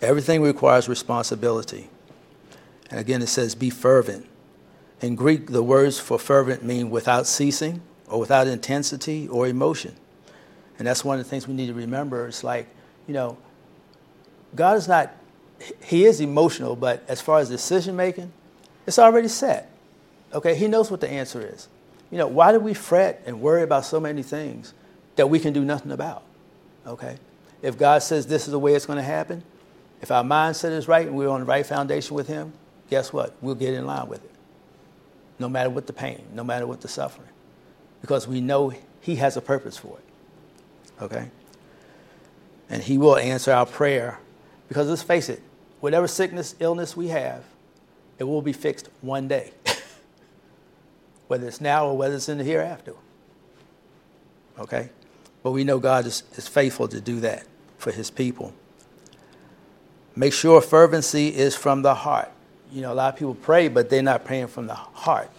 Everything 0.00 0.42
requires 0.42 0.88
responsibility. 0.88 1.88
And 2.90 2.98
again, 2.98 3.22
it 3.22 3.28
says, 3.28 3.54
be 3.54 3.70
fervent. 3.70 4.26
In 5.00 5.14
Greek, 5.14 5.46
the 5.46 5.62
words 5.62 5.98
for 5.98 6.18
fervent 6.18 6.64
mean 6.64 6.90
without 6.90 7.26
ceasing 7.26 7.80
or 8.08 8.20
without 8.20 8.46
intensity 8.46 9.28
or 9.28 9.46
emotion. 9.46 9.94
And 10.78 10.86
that's 10.86 11.04
one 11.04 11.18
of 11.18 11.24
the 11.24 11.30
things 11.30 11.46
we 11.46 11.54
need 11.54 11.68
to 11.68 11.74
remember. 11.74 12.26
It's 12.26 12.42
like, 12.42 12.66
you 13.06 13.14
know, 13.14 13.38
God 14.54 14.76
is 14.76 14.88
not, 14.88 15.14
He 15.84 16.04
is 16.04 16.20
emotional, 16.20 16.74
but 16.74 17.04
as 17.08 17.20
far 17.20 17.38
as 17.38 17.48
decision 17.48 17.96
making, 17.96 18.32
it's 18.86 18.98
already 18.98 19.28
set. 19.28 19.70
Okay, 20.32 20.54
He 20.54 20.66
knows 20.66 20.90
what 20.90 21.00
the 21.00 21.10
answer 21.10 21.40
is. 21.40 21.68
You 22.10 22.18
know, 22.18 22.26
why 22.26 22.52
do 22.52 22.58
we 22.58 22.74
fret 22.74 23.22
and 23.24 23.40
worry 23.40 23.62
about 23.62 23.84
so 23.84 24.00
many 24.00 24.22
things 24.22 24.74
that 25.16 25.28
we 25.28 25.38
can 25.38 25.52
do 25.52 25.64
nothing 25.64 25.92
about? 25.92 26.24
Okay? 26.86 27.16
If 27.62 27.78
God 27.78 28.02
says 28.02 28.26
this 28.26 28.46
is 28.46 28.52
the 28.52 28.58
way 28.58 28.74
it's 28.74 28.86
going 28.86 28.96
to 28.96 29.02
happen, 29.02 29.44
if 30.02 30.10
our 30.10 30.24
mindset 30.24 30.72
is 30.72 30.88
right 30.88 31.06
and 31.06 31.16
we're 31.16 31.28
on 31.28 31.40
the 31.40 31.46
right 31.46 31.64
foundation 31.64 32.16
with 32.16 32.26
Him, 32.26 32.52
guess 32.90 33.12
what? 33.12 33.34
We'll 33.40 33.54
get 33.54 33.74
in 33.74 33.86
line 33.86 34.08
with 34.08 34.24
it. 34.24 34.30
No 35.38 35.48
matter 35.48 35.70
what 35.70 35.86
the 35.86 35.92
pain, 35.92 36.22
no 36.34 36.44
matter 36.44 36.66
what 36.66 36.82
the 36.82 36.88
suffering. 36.88 37.28
Because 38.02 38.28
we 38.28 38.40
know 38.40 38.74
He 39.00 39.16
has 39.16 39.36
a 39.36 39.40
purpose 39.40 39.76
for 39.76 39.96
it. 39.96 41.02
Okay? 41.02 41.30
And 42.68 42.82
He 42.82 42.98
will 42.98 43.16
answer 43.16 43.52
our 43.52 43.66
prayer. 43.66 44.18
Because 44.68 44.88
let's 44.88 45.02
face 45.02 45.28
it, 45.28 45.40
whatever 45.80 46.06
sickness, 46.06 46.54
illness 46.60 46.96
we 46.96 47.08
have, 47.08 47.44
it 48.18 48.24
will 48.24 48.42
be 48.42 48.52
fixed 48.52 48.90
one 49.00 49.28
day. 49.28 49.52
whether 51.30 51.46
it's 51.46 51.60
now 51.60 51.86
or 51.86 51.96
whether 51.96 52.16
it's 52.16 52.28
in 52.28 52.38
the 52.38 52.44
hereafter. 52.44 52.92
Okay? 54.58 54.90
But 55.44 55.52
we 55.52 55.62
know 55.62 55.78
God 55.78 56.04
is, 56.04 56.24
is 56.34 56.48
faithful 56.48 56.88
to 56.88 57.00
do 57.00 57.20
that 57.20 57.46
for 57.78 57.92
his 57.92 58.10
people. 58.10 58.52
Make 60.16 60.32
sure 60.32 60.60
fervency 60.60 61.28
is 61.28 61.54
from 61.54 61.82
the 61.82 61.94
heart. 61.94 62.32
You 62.72 62.82
know, 62.82 62.92
a 62.92 62.94
lot 62.94 63.12
of 63.12 63.18
people 63.18 63.34
pray, 63.34 63.68
but 63.68 63.90
they're 63.90 64.02
not 64.02 64.24
praying 64.24 64.48
from 64.48 64.66
the 64.66 64.74
heart. 64.74 65.30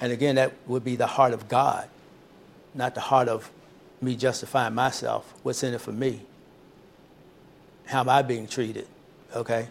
And 0.00 0.12
again, 0.12 0.36
that 0.36 0.52
would 0.66 0.84
be 0.84 0.96
the 0.96 1.06
heart 1.06 1.32
of 1.32 1.48
God, 1.48 1.88
not 2.74 2.94
the 2.94 3.00
heart 3.00 3.28
of 3.28 3.50
me 4.00 4.16
justifying 4.16 4.74
myself. 4.74 5.32
What's 5.42 5.62
in 5.62 5.74
it 5.74 5.80
for 5.80 5.92
me? 5.92 6.22
How 7.86 8.00
am 8.00 8.08
I 8.08 8.22
being 8.22 8.46
treated? 8.46 8.86
Okay? 9.34 9.68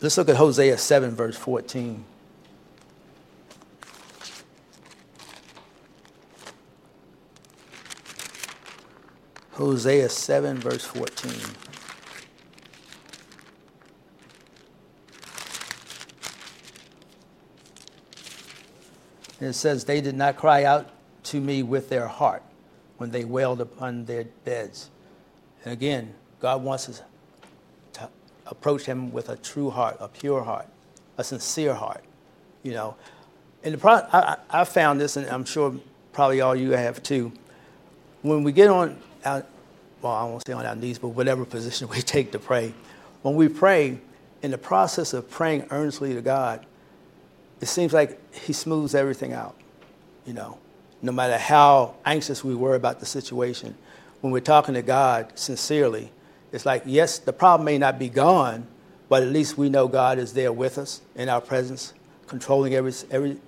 Let's 0.00 0.18
look 0.18 0.28
at 0.28 0.36
Hosea 0.36 0.76
7, 0.76 1.12
verse 1.12 1.36
14. 1.36 2.04
Hosea 9.52 10.08
7, 10.08 10.58
verse 10.58 10.84
14. 10.84 11.32
And 19.40 19.48
it 19.48 19.54
says, 19.54 19.84
They 19.84 20.00
did 20.00 20.14
not 20.14 20.36
cry 20.36 20.64
out 20.64 20.90
to 21.24 21.40
me 21.40 21.62
with 21.62 21.88
their 21.88 22.06
heart 22.06 22.42
when 22.98 23.10
they 23.10 23.24
wailed 23.24 23.60
upon 23.60 24.04
their 24.04 24.24
beds. 24.44 24.90
And 25.64 25.72
again, 25.72 26.14
God 26.40 26.62
wants 26.62 26.88
us 26.88 27.02
to 27.94 28.08
approach 28.46 28.84
Him 28.84 29.12
with 29.12 29.28
a 29.28 29.36
true 29.36 29.70
heart, 29.70 29.96
a 30.00 30.08
pure 30.08 30.42
heart, 30.42 30.68
a 31.18 31.24
sincere 31.24 31.74
heart. 31.74 32.04
You 32.62 32.72
know, 32.72 32.96
and 33.62 33.74
the 33.74 33.78
pro- 33.78 34.06
I, 34.12 34.36
I 34.50 34.64
found 34.64 35.00
this, 35.00 35.16
and 35.16 35.26
I'm 35.28 35.44
sure 35.44 35.74
probably 36.12 36.40
all 36.40 36.54
you 36.54 36.72
have 36.72 37.02
too. 37.02 37.32
When 38.22 38.44
we 38.44 38.52
get 38.52 38.68
on 38.68 38.98
our, 39.24 39.44
well, 40.00 40.12
I 40.12 40.24
won't 40.24 40.46
say 40.46 40.52
on 40.52 40.64
our 40.64 40.76
knees, 40.76 40.98
but 40.98 41.08
whatever 41.08 41.44
position 41.44 41.88
we 41.90 42.00
take 42.00 42.32
to 42.32 42.38
pray, 42.38 42.72
when 43.22 43.34
we 43.34 43.48
pray, 43.48 43.98
in 44.42 44.50
the 44.50 44.58
process 44.58 45.14
of 45.14 45.30
praying 45.30 45.66
earnestly 45.70 46.12
to 46.14 46.20
God, 46.20 46.66
it 47.60 47.66
seems 47.66 47.92
like 47.92 48.34
He 48.34 48.52
smooths 48.52 48.94
everything 48.94 49.32
out. 49.32 49.56
You 50.26 50.34
know, 50.34 50.58
no 51.02 51.12
matter 51.12 51.38
how 51.38 51.94
anxious 52.04 52.42
we 52.42 52.54
were 52.54 52.74
about 52.74 53.00
the 53.00 53.06
situation, 53.06 53.74
when 54.20 54.32
we're 54.32 54.40
talking 54.40 54.74
to 54.74 54.82
God 54.82 55.38
sincerely, 55.38 56.10
it's 56.52 56.64
like, 56.64 56.82
yes, 56.86 57.18
the 57.18 57.32
problem 57.32 57.64
may 57.66 57.78
not 57.78 57.98
be 57.98 58.08
gone, 58.08 58.66
but 59.08 59.22
at 59.22 59.28
least 59.28 59.58
we 59.58 59.68
know 59.68 59.86
God 59.88 60.18
is 60.18 60.32
there 60.32 60.52
with 60.52 60.78
us 60.78 61.02
in 61.14 61.28
our 61.28 61.40
presence, 61.40 61.92
controlling 62.26 62.74
every, 62.74 62.92
every 63.10 63.38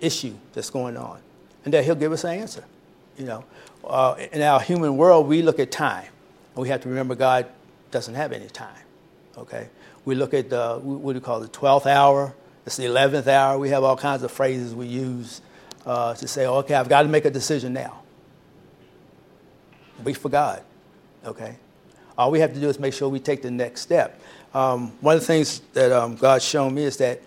issue 0.00 0.34
that's 0.54 0.70
going 0.70 0.96
on, 0.96 1.20
and 1.64 1.72
that 1.74 1.84
He'll 1.84 1.94
give 1.94 2.12
us 2.12 2.24
an 2.24 2.38
answer. 2.38 2.64
You 3.16 3.26
know, 3.26 3.44
uh, 3.84 4.16
in 4.32 4.42
our 4.42 4.60
human 4.60 4.96
world, 4.96 5.28
we 5.28 5.42
look 5.42 5.58
at 5.58 5.70
time. 5.70 6.06
And 6.54 6.62
we 6.62 6.68
have 6.68 6.80
to 6.82 6.88
remember 6.88 7.14
God 7.14 7.46
doesn't 7.90 8.14
have 8.14 8.32
any 8.32 8.48
time. 8.48 8.82
Okay? 9.36 9.68
We 10.04 10.14
look 10.14 10.34
at 10.34 10.50
the, 10.50 10.78
what 10.82 11.12
do 11.12 11.18
you 11.18 11.20
call 11.20 11.42
it, 11.42 11.52
the 11.52 11.58
12th 11.58 11.86
hour, 11.86 12.34
it's 12.66 12.76
the 12.76 12.84
11th 12.84 13.26
hour. 13.26 13.58
We 13.58 13.68
have 13.70 13.84
all 13.84 13.96
kinds 13.96 14.22
of 14.22 14.30
phrases 14.30 14.74
we 14.74 14.86
use 14.86 15.42
uh, 15.84 16.14
to 16.14 16.26
say, 16.26 16.46
okay, 16.46 16.74
I've 16.74 16.88
got 16.88 17.02
to 17.02 17.08
make 17.08 17.24
a 17.24 17.30
decision 17.30 17.72
now. 17.72 18.02
Wait 20.02 20.16
for 20.16 20.28
God. 20.28 20.62
Okay? 21.24 21.56
All 22.16 22.30
we 22.30 22.40
have 22.40 22.54
to 22.54 22.60
do 22.60 22.68
is 22.68 22.78
make 22.78 22.94
sure 22.94 23.08
we 23.08 23.20
take 23.20 23.42
the 23.42 23.50
next 23.50 23.82
step. 23.82 24.20
Um, 24.54 24.92
one 25.00 25.16
of 25.16 25.20
the 25.20 25.26
things 25.26 25.60
that 25.72 25.92
um, 25.92 26.16
God's 26.16 26.44
shown 26.44 26.74
me 26.74 26.84
is 26.84 26.96
that 26.98 27.20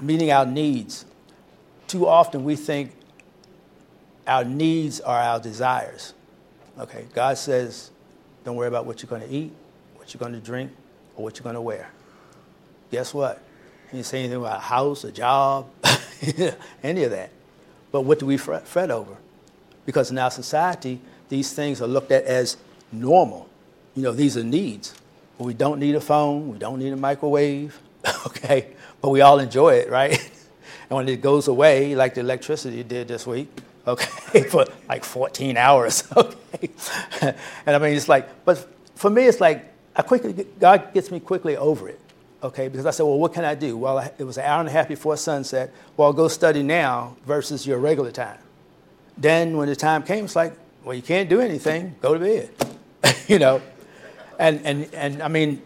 meeting 0.00 0.30
our 0.30 0.46
needs, 0.46 1.04
too 1.86 2.06
often 2.06 2.44
we 2.44 2.56
think 2.56 2.92
our 4.26 4.44
needs 4.44 5.00
are 5.00 5.18
our 5.18 5.40
desires. 5.40 6.14
Okay, 6.78 7.06
God 7.12 7.36
says, 7.38 7.90
don't 8.44 8.54
worry 8.54 8.68
about 8.68 8.86
what 8.86 9.02
you're 9.02 9.10
going 9.10 9.28
to 9.28 9.34
eat, 9.34 9.52
what 9.96 10.14
you're 10.14 10.20
going 10.20 10.32
to 10.32 10.40
drink, 10.40 10.70
or 11.16 11.24
what 11.24 11.36
you're 11.36 11.44
going 11.44 11.54
to 11.54 11.60
wear. 11.60 11.90
Guess 12.92 13.12
what? 13.12 13.42
He 13.90 13.98
didn't 13.98 14.06
say 14.06 14.20
anything 14.20 14.38
about 14.38 14.58
a 14.58 14.60
house, 14.60 15.04
a 15.04 15.12
job, 15.12 15.66
any 16.82 17.04
of 17.04 17.10
that. 17.10 17.30
But 17.90 18.02
what 18.02 18.18
do 18.18 18.26
we 18.26 18.36
fret, 18.36 18.66
over? 18.76 19.16
Because 19.86 20.10
in 20.10 20.18
our 20.18 20.30
society, 20.30 21.00
these 21.28 21.52
things 21.52 21.80
are 21.80 21.86
looked 21.86 22.12
at 22.12 22.24
as 22.24 22.58
normal. 22.92 23.48
You 23.94 24.02
know, 24.02 24.12
these 24.12 24.36
are 24.36 24.44
needs. 24.44 24.94
We 25.38 25.54
don't 25.54 25.78
need 25.78 25.94
a 25.94 26.00
phone, 26.00 26.50
we 26.50 26.58
don't 26.58 26.80
need 26.80 26.92
a 26.92 26.96
microwave, 26.96 27.78
okay? 28.26 28.68
But 29.00 29.10
we 29.10 29.20
all 29.20 29.38
enjoy 29.38 29.74
it, 29.74 29.90
right? 29.90 30.12
and 30.90 30.96
when 30.96 31.08
it 31.08 31.22
goes 31.22 31.48
away, 31.48 31.94
like 31.94 32.14
the 32.14 32.20
electricity 32.20 32.82
did 32.82 33.08
this 33.08 33.26
week, 33.26 33.48
okay, 33.86 34.42
for 34.42 34.66
like 34.88 35.04
14 35.04 35.56
hours, 35.56 36.06
okay? 36.16 36.70
and 37.22 37.76
I 37.76 37.78
mean, 37.78 37.96
it's 37.96 38.08
like, 38.08 38.44
but 38.44 38.68
for 38.96 39.10
me, 39.10 39.26
it's 39.26 39.40
like, 39.40 39.72
I 39.94 40.02
quickly, 40.02 40.44
God 40.58 40.92
gets 40.92 41.10
me 41.10 41.20
quickly 41.20 41.56
over 41.56 41.88
it, 41.88 42.00
okay? 42.42 42.68
Because 42.68 42.86
I 42.86 42.90
said, 42.90 43.04
well, 43.04 43.18
what 43.18 43.32
can 43.32 43.44
I 43.44 43.54
do? 43.54 43.76
Well, 43.76 43.98
it 44.18 44.24
was 44.24 44.38
an 44.38 44.44
hour 44.44 44.60
and 44.60 44.68
a 44.68 44.72
half 44.72 44.88
before 44.88 45.16
sunset. 45.16 45.72
Well, 45.96 46.06
I'll 46.06 46.12
go 46.12 46.28
study 46.28 46.62
now 46.62 47.16
versus 47.26 47.66
your 47.66 47.78
regular 47.78 48.10
time. 48.10 48.38
Then 49.16 49.56
when 49.56 49.68
the 49.68 49.76
time 49.76 50.02
came, 50.02 50.24
it's 50.24 50.36
like, 50.36 50.52
well, 50.84 50.94
you 50.94 51.02
can't 51.02 51.28
do 51.28 51.40
anything, 51.40 51.96
go 52.00 52.14
to 52.14 52.20
bed, 52.20 52.50
you 53.26 53.38
know? 53.38 53.60
And, 54.38 54.64
and, 54.64 54.94
and 54.94 55.22
I 55.22 55.28
mean, 55.28 55.60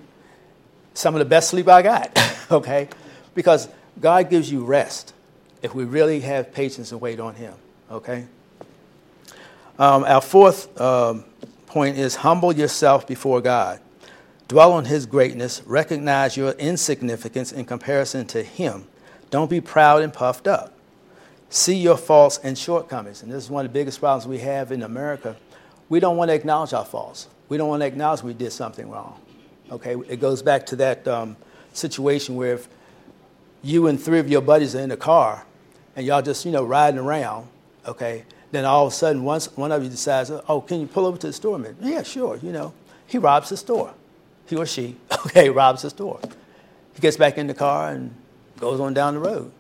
some 0.95 1.15
of 1.15 1.19
the 1.19 1.27
best 1.27 1.51
sleep 1.51 1.69
I 1.69 1.83
got, 1.83 2.19
okay? 2.51 2.89
Because 3.35 3.69
God 4.01 4.31
gives 4.31 4.51
you 4.51 4.65
rest 4.65 5.13
if 5.61 5.75
we 5.75 5.85
really 5.85 6.21
have 6.21 6.53
patience 6.53 6.93
and 6.93 7.01
wait 7.01 7.21
on 7.21 7.35
Him. 7.35 7.55
Okay? 7.91 8.25
Um, 9.79 10.05
our 10.05 10.21
fourth 10.21 10.81
um, 10.81 11.25
point 11.67 11.99
is 11.99 12.17
humble 12.17 12.53
yourself 12.55 13.07
before 13.07 13.41
God. 13.41 13.81
Dwell 14.53 14.73
on 14.73 14.85
His 14.85 15.07
greatness. 15.07 15.63
Recognize 15.65 16.37
your 16.37 16.51
insignificance 16.53 17.53
in 17.53 17.65
comparison 17.65 18.27
to 18.27 18.43
Him. 18.43 18.87
Don't 19.31 19.49
be 19.49 19.63
proud 19.63 20.03
and 20.03 20.13
puffed 20.13 20.47
up. 20.47 20.75
See 21.49 21.77
your 21.77 21.97
faults 21.97 22.39
and 22.45 22.59
shortcomings. 22.59 23.23
And 23.23 23.33
this 23.33 23.45
is 23.45 23.51
one 23.51 23.65
of 23.65 23.73
the 23.73 23.79
biggest 23.79 23.99
problems 23.99 24.27
we 24.27 24.41
have 24.41 24.71
in 24.71 24.83
America. 24.83 25.37
We 25.89 26.01
don't 26.01 26.19
want 26.19 26.29
to 26.29 26.35
acknowledge 26.35 26.75
our 26.75 26.85
faults. 26.85 27.29
We 27.49 27.57
don't 27.57 27.71
want 27.71 27.81
to 27.81 27.87
acknowledge 27.87 28.23
we 28.23 28.35
did 28.35 28.53
something 28.53 28.91
wrong. 28.91 29.19
Okay? 29.71 29.97
It 30.07 30.21
goes 30.21 30.43
back 30.43 30.67
to 30.67 30.77
that 30.77 31.09
um, 31.09 31.35
situation 31.73 32.37
where 32.37 32.53
if 32.53 32.69
you 33.63 33.87
and 33.87 33.99
three 33.99 34.19
of 34.19 34.29
your 34.29 34.43
buddies 34.43 34.75
are 34.75 34.81
in 34.81 34.91
a 34.91 34.99
car 34.99 35.47
and 35.97 36.05
y'all 36.05 36.21
just, 36.21 36.45
you 36.45 36.53
know, 36.53 36.63
riding 36.63 37.01
around 37.01 37.49
okay? 37.87 38.25
Then 38.51 38.65
all 38.67 38.87
of 38.87 38.93
a 38.93 38.95
sudden, 38.95 39.25
once 39.25 39.47
one 39.57 39.73
of 39.73 39.83
you 39.83 39.89
decides, 39.89 40.31
oh, 40.31 40.61
can 40.61 40.81
you 40.81 40.87
pull 40.87 41.07
over 41.07 41.17
to 41.17 41.27
the 41.29 41.33
store, 41.33 41.59
man? 41.59 41.77
Yeah, 41.81 42.03
sure, 42.03 42.39
you 42.43 42.53
know. 42.53 42.75
He 43.07 43.19
robs 43.19 43.49
the 43.49 43.57
store. 43.57 43.95
He 44.47 44.57
or 44.57 44.67
she, 44.67 44.97
okay, 45.27 45.51
robs 45.51 45.83
the 45.83 45.91
store. 45.91 46.21
He 46.95 47.01
gets 47.01 47.17
back 47.17 47.39
in 47.39 47.47
the 47.47 47.55
car 47.55 47.91
and 47.91 48.15
goes 48.59 48.81
on 48.81 48.95
down 48.95 49.15
the 49.15 49.21
road. 49.21 49.51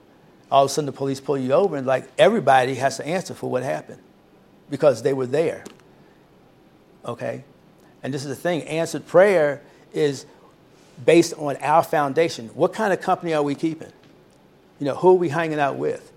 All 0.50 0.64
of 0.64 0.70
a 0.70 0.72
sudden, 0.72 0.86
the 0.86 0.92
police 0.92 1.20
pull 1.20 1.38
you 1.38 1.52
over, 1.52 1.76
and 1.76 1.86
like 1.86 2.08
everybody 2.18 2.74
has 2.74 2.98
to 2.98 3.06
answer 3.06 3.34
for 3.34 3.50
what 3.50 3.62
happened 3.62 4.00
because 4.68 5.02
they 5.02 5.12
were 5.12 5.26
there. 5.26 5.64
Okay? 7.04 7.44
And 8.02 8.12
this 8.12 8.22
is 8.22 8.28
the 8.28 8.36
thing 8.36 8.62
answered 8.64 9.06
prayer 9.06 9.62
is 9.92 10.26
based 11.04 11.34
on 11.38 11.56
our 11.56 11.82
foundation. 11.82 12.48
What 12.48 12.72
kind 12.72 12.92
of 12.92 13.00
company 13.00 13.32
are 13.32 13.42
we 13.42 13.54
keeping? 13.54 13.92
You 14.78 14.86
know, 14.86 14.94
who 14.94 15.10
are 15.10 15.14
we 15.14 15.28
hanging 15.30 15.58
out 15.58 15.76
with? 15.76 16.12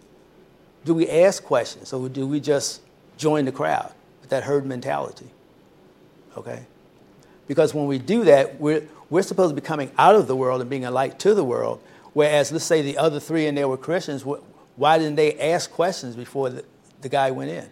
do 0.85 0.93
we 0.93 1.09
ask 1.09 1.43
questions 1.43 1.91
or 1.91 2.07
do 2.07 2.25
we 2.25 2.39
just 2.39 2.81
join 3.17 3.45
the 3.45 3.51
crowd 3.51 3.91
with 4.21 4.29
that 4.29 4.43
herd 4.43 4.65
mentality? 4.65 5.25
Okay? 6.37 6.65
Because 7.47 7.73
when 7.73 7.85
we 7.87 7.99
do 7.99 8.23
that, 8.25 8.59
we're, 8.59 8.87
we're 9.09 9.21
supposed 9.21 9.55
to 9.55 9.61
be 9.61 9.65
coming 9.65 9.91
out 9.97 10.15
of 10.15 10.27
the 10.27 10.35
world 10.35 10.61
and 10.61 10.69
being 10.69 10.85
a 10.85 10.91
light 10.91 11.19
to 11.19 11.33
the 11.33 11.43
world. 11.43 11.81
Whereas, 12.13 12.51
let's 12.51 12.65
say 12.65 12.81
the 12.81 12.97
other 12.97 13.19
three 13.19 13.45
in 13.45 13.55
there 13.55 13.67
were 13.67 13.77
Christians, 13.77 14.23
why 14.75 14.97
didn't 14.97 15.15
they 15.15 15.37
ask 15.37 15.71
questions 15.71 16.15
before 16.15 16.49
the, 16.49 16.65
the 17.01 17.09
guy 17.09 17.31
went 17.31 17.51
in? 17.51 17.67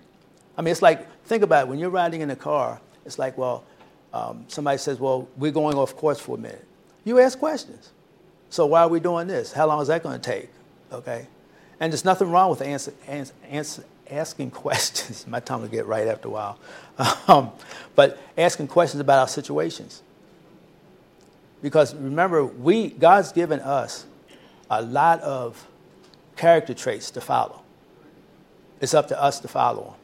I 0.58 0.62
mean, 0.62 0.72
it's 0.72 0.82
like, 0.82 1.08
think 1.24 1.44
about 1.44 1.66
it. 1.66 1.70
When 1.70 1.80
you're 1.80 1.90
riding 1.90 2.22
in 2.22 2.30
a 2.30 2.36
car, 2.36 2.80
it's 3.06 3.18
like, 3.18 3.38
well, 3.38 3.64
um, 4.14 4.46
somebody 4.48 4.78
says, 4.78 5.00
well, 5.00 5.28
we're 5.38 5.52
going 5.52 5.76
off 5.76 5.96
course 5.96 6.20
for 6.20 6.38
a 6.38 6.40
minute. 6.40 6.68
You 7.04 7.20
ask 7.20 7.40
questions. 7.40 7.92
So 8.50 8.68
why 8.68 8.82
are 8.82 8.88
we 8.88 9.00
doing 9.00 9.28
this? 9.28 9.52
How 9.52 9.66
long 9.66 9.82
is 9.82 9.88
that 9.88 10.04
going 10.04 10.20
to 10.20 10.32
take? 10.32 10.50
Okay? 10.92 11.28
And 11.80 11.92
there's 11.92 12.06
nothing 12.06 12.30
wrong 12.30 12.52
with 12.52 12.62
answer, 12.62 12.94
answer, 13.08 13.34
answer, 13.50 13.84
asking 14.10 14.52
questions. 14.66 15.26
My 15.28 15.40
tongue 15.40 15.62
will 15.62 15.70
get 15.70 15.86
right 15.86 16.08
after 16.08 16.28
a 16.28 16.32
while. 16.32 16.60
Um, 17.28 17.52
but 17.96 18.20
asking 18.38 18.68
questions 18.68 19.02
about 19.02 19.18
our 19.20 19.28
situations. 19.28 20.04
Because 21.64 21.96
remember, 21.96 22.46
we, 22.46 22.90
God's 22.90 23.32
given 23.32 23.62
us 23.62 24.06
a 24.70 24.82
lot 24.82 25.22
of 25.22 25.66
character 26.36 26.74
traits 26.74 27.10
to 27.12 27.22
follow. 27.22 27.62
It's 28.82 28.94
up 28.94 29.08
to 29.08 29.22
us 29.22 29.40
to 29.40 29.48
follow 29.48 29.96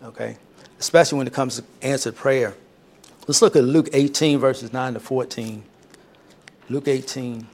them, 0.00 0.10
okay? 0.10 0.36
Especially 0.78 1.18
when 1.18 1.26
it 1.26 1.32
comes 1.32 1.56
to 1.56 1.64
answered 1.82 2.14
prayer. 2.16 2.54
Let's 3.26 3.42
look 3.42 3.56
at 3.56 3.64
Luke 3.64 3.88
18, 3.92 4.38
verses 4.38 4.72
9 4.72 4.94
to 4.94 5.00
14. 5.00 5.62
Luke 6.68 6.88
18. 6.88 7.46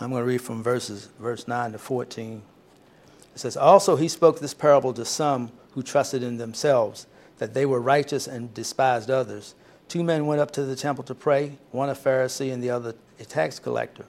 I'm 0.00 0.10
going 0.10 0.22
to 0.22 0.26
read 0.26 0.42
from 0.42 0.62
verses 0.62 1.08
verse 1.18 1.48
9 1.48 1.72
to 1.72 1.78
14. 1.78 2.42
It 3.34 3.38
says, 3.38 3.56
Also 3.56 3.96
he 3.96 4.08
spoke 4.08 4.40
this 4.40 4.54
parable 4.54 4.92
to 4.94 5.04
some 5.04 5.50
who 5.72 5.82
trusted 5.82 6.22
in 6.22 6.36
themselves 6.36 7.06
that 7.38 7.54
they 7.54 7.66
were 7.66 7.80
righteous 7.80 8.26
and 8.26 8.52
despised 8.54 9.10
others. 9.10 9.54
Two 9.88 10.02
men 10.02 10.26
went 10.26 10.40
up 10.40 10.50
to 10.52 10.64
the 10.64 10.76
temple 10.76 11.04
to 11.04 11.14
pray, 11.14 11.58
one 11.70 11.88
a 11.88 11.94
Pharisee 11.94 12.52
and 12.52 12.62
the 12.62 12.70
other 12.70 12.94
a 13.18 13.24
tax 13.24 13.58
collector. 13.58 14.06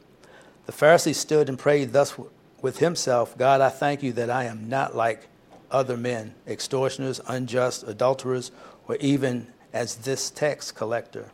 The 0.65 0.71
Pharisee 0.71 1.15
stood 1.15 1.49
and 1.49 1.57
prayed 1.57 1.93
thus 1.93 2.15
with 2.61 2.79
himself 2.79 3.37
God, 3.37 3.61
I 3.61 3.69
thank 3.69 4.03
you 4.03 4.11
that 4.13 4.29
I 4.29 4.45
am 4.45 4.67
not 4.67 4.95
like 4.95 5.27
other 5.71 5.97
men, 5.97 6.33
extortioners, 6.47 7.21
unjust, 7.27 7.83
adulterers, 7.83 8.51
or 8.87 8.95
even 8.97 9.47
as 9.73 9.97
this 9.97 10.29
tax 10.29 10.71
collector. 10.71 11.31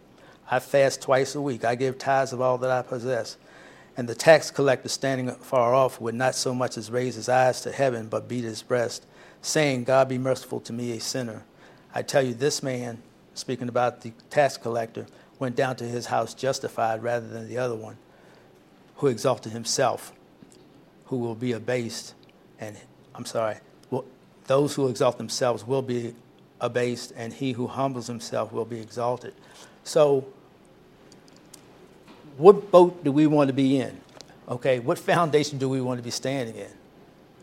I 0.50 0.60
fast 0.60 1.01
twice 1.01 1.36
a 1.36 1.41
week. 1.41 1.63
I 1.63 1.75
give 1.75 1.98
tithes 1.98 2.33
of 2.33 2.41
all 2.41 2.57
that 2.60 2.69
I 2.69 2.81
possess. 2.81 3.38
And 3.96 4.10
the 4.10 4.16
tax 4.16 4.50
collector, 4.50 4.90
standing 4.90 5.30
far 5.36 5.76
off, 5.76 6.02
would 6.02 6.16
not 6.16 6.36
so 6.36 6.56
much 6.56 6.78
as 6.78 6.90
raise 6.90 7.16
his 7.16 7.30
eyes 7.30 7.62
to 7.62 7.72
heaven, 7.72 8.08
but 8.08 8.28
beat 8.28 8.44
his 8.44 8.64
breast, 8.64 9.06
saying, 9.42 9.84
God 9.84 10.10
be 10.10 10.18
merciful 10.18 10.60
to 10.62 10.74
me, 10.74 10.92
a 10.94 11.00
sinner. 11.00 11.44
I 11.94 12.02
tell 12.02 12.24
you, 12.24 12.34
this 12.34 12.64
man, 12.64 13.04
speaking 13.36 13.70
about 13.70 14.02
the 14.02 14.12
tax 14.30 14.58
collector, 14.58 15.06
went 15.38 15.56
down 15.56 15.76
to 15.76 15.84
his 15.84 16.08
house 16.08 16.34
justified 16.34 17.04
rather 17.04 17.28
than 17.28 17.48
the 17.48 17.58
other 17.58 17.76
one, 17.76 17.98
who 18.96 19.08
exalted 19.08 19.52
himself, 19.52 20.12
who 21.06 21.18
will 21.18 21.36
be 21.36 21.52
abased. 21.52 22.16
And 22.60 22.78
I'm 23.14 23.26
sorry, 23.26 23.58
those 24.48 24.76
who 24.76 24.88
exalt 24.88 25.18
themselves 25.18 25.66
will 25.66 25.82
be 25.82 26.16
abased, 26.60 27.14
and 27.16 27.32
he 27.32 27.52
who 27.52 27.68
humbles 27.68 28.08
himself 28.08 28.52
will 28.52 28.66
be 28.66 28.80
exalted. 28.80 29.34
So, 29.84 30.26
what 32.38 32.72
boat 32.72 33.04
do 33.04 33.12
we 33.12 33.28
want 33.28 33.48
to 33.48 33.54
be 33.54 33.80
in? 33.80 34.00
Okay, 34.48 34.80
what 34.80 35.00
foundation 35.00 35.58
do 35.58 35.70
we 35.70 35.82
want 35.82 36.00
to 36.00 36.04
be 36.04 36.12
standing 36.12 36.56
in? 36.56 36.72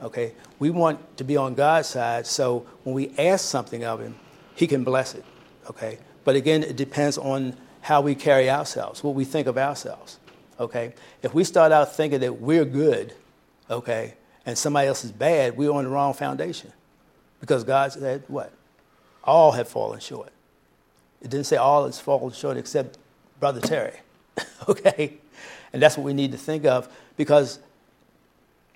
Okay, 0.02 0.32
we 0.58 0.70
want 0.70 1.16
to 1.18 1.24
be 1.24 1.36
on 1.36 1.54
God's 1.54 1.88
side, 1.88 2.26
so 2.26 2.66
when 2.84 2.94
we 2.94 3.12
ask 3.18 3.44
something 3.44 3.84
of 3.84 4.00
Him, 4.00 4.14
He 4.54 4.66
can 4.66 4.84
bless 4.84 5.14
it. 5.14 5.24
Okay, 5.68 5.98
but 6.24 6.36
again, 6.36 6.62
it 6.62 6.76
depends 6.76 7.18
on 7.18 7.56
how 7.82 8.00
we 8.00 8.14
carry 8.14 8.50
ourselves, 8.50 9.02
what 9.02 9.14
we 9.14 9.24
think 9.24 9.46
of 9.46 9.56
ourselves. 9.56 10.18
Okay, 10.58 10.94
if 11.22 11.32
we 11.32 11.44
start 11.44 11.72
out 11.72 11.94
thinking 11.94 12.20
that 12.20 12.40
we're 12.40 12.64
good, 12.64 13.14
okay, 13.70 14.14
and 14.44 14.56
somebody 14.56 14.88
else 14.88 15.04
is 15.04 15.12
bad, 15.12 15.56
we're 15.56 15.72
on 15.72 15.84
the 15.84 15.90
wrong 15.90 16.12
foundation, 16.12 16.72
because 17.40 17.64
God 17.64 17.92
said 17.92 18.24
what? 18.28 18.52
All 19.24 19.52
have 19.52 19.68
fallen 19.68 20.00
short. 20.00 20.32
It 21.22 21.30
didn't 21.30 21.46
say 21.46 21.56
all 21.56 21.86
has 21.86 22.00
fallen 22.00 22.32
short 22.32 22.56
except 22.56 22.98
Brother 23.38 23.60
Terry. 23.60 24.00
okay? 24.68 25.14
And 25.72 25.82
that's 25.82 25.96
what 25.96 26.04
we 26.04 26.12
need 26.12 26.32
to 26.32 26.38
think 26.38 26.64
of 26.64 26.88
because 27.16 27.60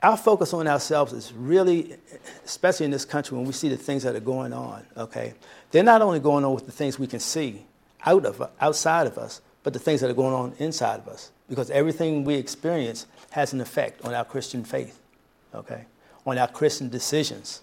our 0.02 0.16
focus 0.16 0.52
on 0.52 0.68
ourselves 0.68 1.12
is 1.12 1.32
really, 1.32 1.96
especially 2.44 2.84
in 2.84 2.92
this 2.92 3.04
country 3.04 3.36
when 3.36 3.46
we 3.46 3.52
see 3.52 3.68
the 3.68 3.76
things 3.76 4.02
that 4.02 4.14
are 4.14 4.20
going 4.20 4.52
on, 4.52 4.84
okay? 4.96 5.32
They're 5.70 5.82
not 5.82 6.02
only 6.02 6.20
going 6.20 6.44
on 6.44 6.54
with 6.54 6.66
the 6.66 6.72
things 6.72 6.98
we 6.98 7.06
can 7.06 7.20
see 7.20 7.64
out 8.04 8.26
of, 8.26 8.50
outside 8.60 9.06
of 9.06 9.16
us, 9.16 9.40
but 9.62 9.72
the 9.72 9.78
things 9.78 10.02
that 10.02 10.10
are 10.10 10.14
going 10.14 10.34
on 10.34 10.52
inside 10.58 11.00
of 11.00 11.08
us. 11.08 11.30
Because 11.48 11.70
everything 11.70 12.24
we 12.24 12.34
experience 12.34 13.06
has 13.30 13.54
an 13.54 13.60
effect 13.62 14.04
on 14.04 14.12
our 14.12 14.24
Christian 14.24 14.62
faith, 14.62 15.00
okay? 15.54 15.86
On 16.26 16.36
our 16.36 16.48
Christian 16.48 16.90
decisions, 16.90 17.62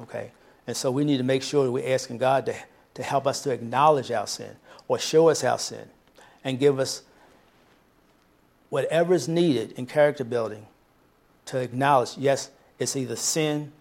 okay? 0.00 0.32
And 0.66 0.76
so 0.76 0.90
we 0.90 1.04
need 1.04 1.16
to 1.16 1.24
make 1.24 1.42
sure 1.42 1.64
that 1.64 1.72
we're 1.72 1.94
asking 1.94 2.18
God 2.18 2.46
to, 2.46 2.54
to 2.94 3.02
help 3.02 3.26
us 3.26 3.42
to 3.44 3.50
acknowledge 3.50 4.10
our 4.10 4.26
sin 4.26 4.56
or 4.88 4.98
show 4.98 5.30
us 5.30 5.42
our 5.42 5.58
sin 5.58 5.88
and 6.44 6.58
give 6.58 6.78
us 6.78 7.02
whatever 8.68 9.14
is 9.14 9.28
needed 9.28 9.72
in 9.72 9.86
character 9.86 10.24
building 10.24 10.66
to 11.46 11.58
acknowledge 11.58 12.16
yes, 12.16 12.50
it's 12.78 12.96
either 12.96 13.16
sin 13.16 13.72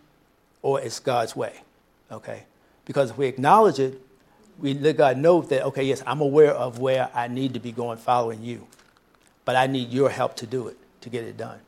or 0.62 0.82
it's 0.82 1.00
God's 1.00 1.36
way. 1.36 1.54
Okay? 2.12 2.44
Because 2.86 3.12
if 3.12 3.18
we 3.18 3.28
acknowledge 3.28 3.80
it, 3.80 4.02
we 4.60 4.74
let 4.74 4.98
God 4.98 5.18
know 5.18 5.42
that, 5.42 5.64
okay, 5.68 5.84
yes, 5.84 6.04
I'm 6.06 6.22
aware 6.22 6.52
of 6.52 6.80
where 6.80 7.10
I 7.14 7.28
need 7.28 7.54
to 7.54 7.60
be 7.60 7.72
going 7.72 7.98
following 7.98 8.44
you, 8.44 8.68
but 9.46 9.56
I 9.56 9.68
need 9.68 9.90
your 9.92 10.10
help 10.10 10.36
to 10.38 10.48
do 10.48 10.68
it, 10.68 10.78
to 11.02 11.10
get 11.10 11.24
it 11.24 11.38
done. 11.38 11.60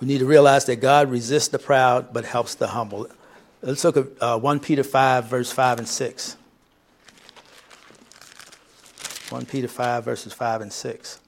We 0.00 0.06
need 0.06 0.18
to 0.18 0.26
realize 0.26 0.64
that 0.66 0.76
God 0.76 1.10
resists 1.10 1.48
the 1.48 1.58
proud 1.58 2.12
but 2.12 2.24
helps 2.24 2.54
the 2.54 2.68
humble. 2.68 3.08
Let's 3.62 3.84
look 3.84 3.96
at 3.96 4.06
uh, 4.20 4.38
1 4.38 4.60
Peter 4.60 4.82
5, 4.82 5.26
verse 5.26 5.52
5 5.52 5.78
and 5.78 5.88
6. 5.88 6.36
1 9.30 9.46
Peter 9.46 9.68
5, 9.68 10.04
verses 10.04 10.32
5 10.32 10.60
and 10.60 10.72
6, 10.72 11.20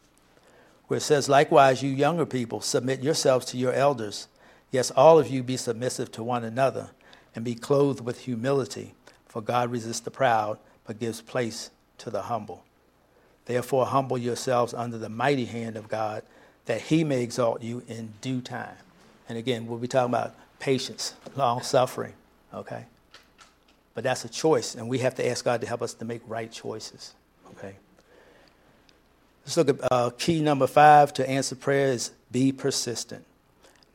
where 0.86 0.98
it 0.98 1.02
says, 1.02 1.28
Likewise, 1.28 1.82
you 1.82 1.90
younger 1.90 2.26
people, 2.26 2.60
submit 2.60 3.02
yourselves 3.02 3.46
to 3.46 3.56
your 3.56 3.72
elders. 3.72 4.28
Yes, 4.70 4.90
all 4.90 5.18
of 5.18 5.28
you 5.28 5.42
be 5.42 5.56
submissive 5.56 6.12
to 6.12 6.22
one 6.22 6.44
another, 6.44 6.90
and 7.34 7.44
be 7.44 7.54
clothed 7.54 8.02
with 8.04 8.20
humility, 8.20 8.94
for 9.26 9.40
God 9.40 9.70
resists 9.70 10.00
the 10.00 10.10
proud, 10.10 10.58
but 10.86 11.00
gives 11.00 11.22
place 11.22 11.70
to 11.98 12.10
the 12.10 12.22
humble. 12.22 12.64
Therefore, 13.46 13.86
humble 13.86 14.18
yourselves 14.18 14.74
under 14.74 14.98
the 14.98 15.08
mighty 15.08 15.46
hand 15.46 15.76
of 15.76 15.88
God, 15.88 16.22
that 16.66 16.82
he 16.82 17.02
may 17.02 17.22
exalt 17.22 17.62
you 17.62 17.82
in 17.88 18.12
due 18.20 18.40
time. 18.40 18.76
And 19.28 19.38
again, 19.38 19.66
we'll 19.66 19.78
be 19.78 19.88
talking 19.88 20.12
about 20.12 20.34
patience, 20.58 21.14
long 21.34 21.62
suffering, 21.62 22.12
okay? 22.52 22.84
But 23.94 24.04
that's 24.04 24.24
a 24.24 24.28
choice, 24.28 24.74
and 24.74 24.88
we 24.88 24.98
have 24.98 25.14
to 25.14 25.26
ask 25.26 25.44
God 25.44 25.62
to 25.62 25.66
help 25.66 25.80
us 25.80 25.94
to 25.94 26.04
make 26.04 26.20
right 26.26 26.52
choices, 26.52 27.14
okay? 27.52 27.76
Let's 29.46 29.56
look 29.56 29.68
at 29.68 29.92
uh, 29.92 30.10
key 30.18 30.42
number 30.42 30.66
five 30.66 31.12
to 31.14 31.30
answer 31.30 31.54
prayer 31.54 31.92
is 31.92 32.10
be 32.32 32.50
persistent. 32.50 33.24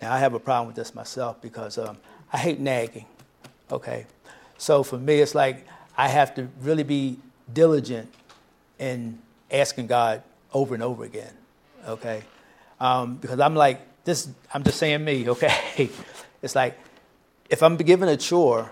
Now, 0.02 0.14
I 0.14 0.20
have 0.20 0.34
a 0.34 0.40
problem 0.40 0.68
with 0.68 0.78
this 0.78 0.96
myself 0.96 1.42
because 1.42 1.78
um, 1.78 1.98
I 2.32 2.38
hate 2.38 2.62
nagging. 2.62 3.06
Okay? 3.70 4.06
So 4.58 4.82
for 4.82 4.98
me, 4.98 5.20
it's 5.20 5.36
like 5.36 5.68
I 5.98 6.08
have 6.08 6.34
to 6.36 6.48
really 6.62 6.84
be 6.84 7.18
diligent 7.54 8.10
in 8.80 9.20
asking 9.52 9.88
God 9.88 10.24
over 10.54 10.74
and 10.74 10.82
over 10.82 11.04
again. 11.04 11.34
Okay? 11.86 12.24
Um, 12.80 13.18
because 13.18 13.42
I'm 13.42 13.54
like, 13.54 13.82
this, 14.06 14.30
I'm 14.54 14.64
just 14.64 14.78
saying 14.78 15.04
me, 15.04 15.30
okay? 15.32 15.90
it's 16.42 16.56
like, 16.56 16.80
if 17.50 17.62
I'm 17.62 17.76
given 17.76 18.08
a 18.08 18.16
chore, 18.16 18.72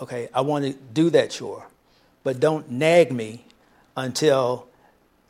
okay, 0.00 0.30
I 0.32 0.40
want 0.40 0.64
to 0.64 0.72
do 0.72 1.10
that 1.10 1.32
chore. 1.32 1.66
But 2.22 2.40
don't 2.40 2.70
nag 2.70 3.12
me 3.12 3.44
until 3.94 4.68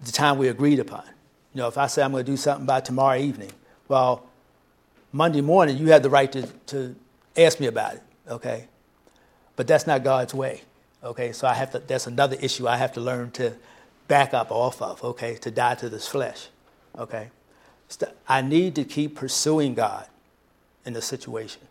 the 0.04 0.12
time 0.12 0.38
we 0.38 0.48
agreed 0.48 0.78
upon. 0.78 1.04
You 1.52 1.60
know, 1.60 1.68
if 1.68 1.78
I 1.78 1.86
say 1.86 2.02
I'm 2.02 2.12
going 2.12 2.24
to 2.24 2.30
do 2.30 2.36
something 2.36 2.66
by 2.66 2.80
tomorrow 2.80 3.18
evening, 3.18 3.52
well, 3.88 4.26
Monday 5.12 5.40
morning 5.40 5.78
you 5.78 5.88
have 5.88 6.02
the 6.02 6.10
right 6.10 6.30
to, 6.32 6.42
to 6.66 6.96
ask 7.36 7.60
me 7.60 7.66
about 7.66 7.94
it, 7.94 8.02
okay? 8.28 8.66
But 9.56 9.66
that's 9.66 9.86
not 9.86 10.02
God's 10.02 10.34
way, 10.34 10.62
okay? 11.02 11.32
So 11.32 11.46
I 11.46 11.54
have 11.54 11.70
to, 11.72 11.78
that's 11.78 12.06
another 12.06 12.36
issue 12.40 12.66
I 12.66 12.76
have 12.76 12.92
to 12.94 13.00
learn 13.00 13.30
to 13.32 13.54
back 14.08 14.34
up 14.34 14.50
off 14.50 14.82
of, 14.82 15.02
okay? 15.04 15.36
To 15.36 15.50
die 15.50 15.76
to 15.76 15.88
this 15.88 16.08
flesh, 16.08 16.48
okay? 16.98 17.30
I 18.28 18.42
need 18.42 18.74
to 18.74 18.84
keep 18.84 19.14
pursuing 19.14 19.74
God 19.74 20.06
in 20.84 20.92
the 20.92 21.02
situation. 21.02 21.62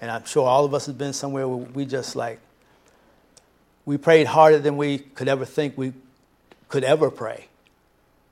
And 0.00 0.10
I'm 0.10 0.24
sure 0.24 0.48
all 0.48 0.64
of 0.64 0.74
us 0.74 0.86
have 0.86 0.98
been 0.98 1.12
somewhere 1.12 1.46
where 1.46 1.58
we 1.58 1.84
just 1.84 2.16
like, 2.16 2.40
we 3.84 3.96
prayed 3.96 4.26
harder 4.26 4.58
than 4.58 4.76
we 4.76 4.98
could 4.98 5.28
ever 5.28 5.44
think 5.44 5.78
we 5.78 5.92
could 6.70 6.84
ever 6.84 7.10
pray 7.10 7.48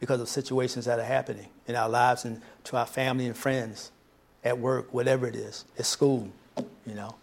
because 0.00 0.20
of 0.20 0.28
situations 0.28 0.86
that 0.86 0.98
are 0.98 1.04
happening 1.04 1.48
in 1.66 1.74
our 1.74 1.88
lives 1.90 2.24
and 2.24 2.40
to 2.64 2.76
our 2.78 2.86
family 2.86 3.26
and 3.26 3.36
friends 3.36 3.90
at 4.42 4.58
work, 4.58 4.94
whatever 4.94 5.26
it 5.26 5.36
is, 5.36 5.66
at 5.78 5.84
school, 5.84 6.30
you 6.86 6.94
know. 6.94 7.14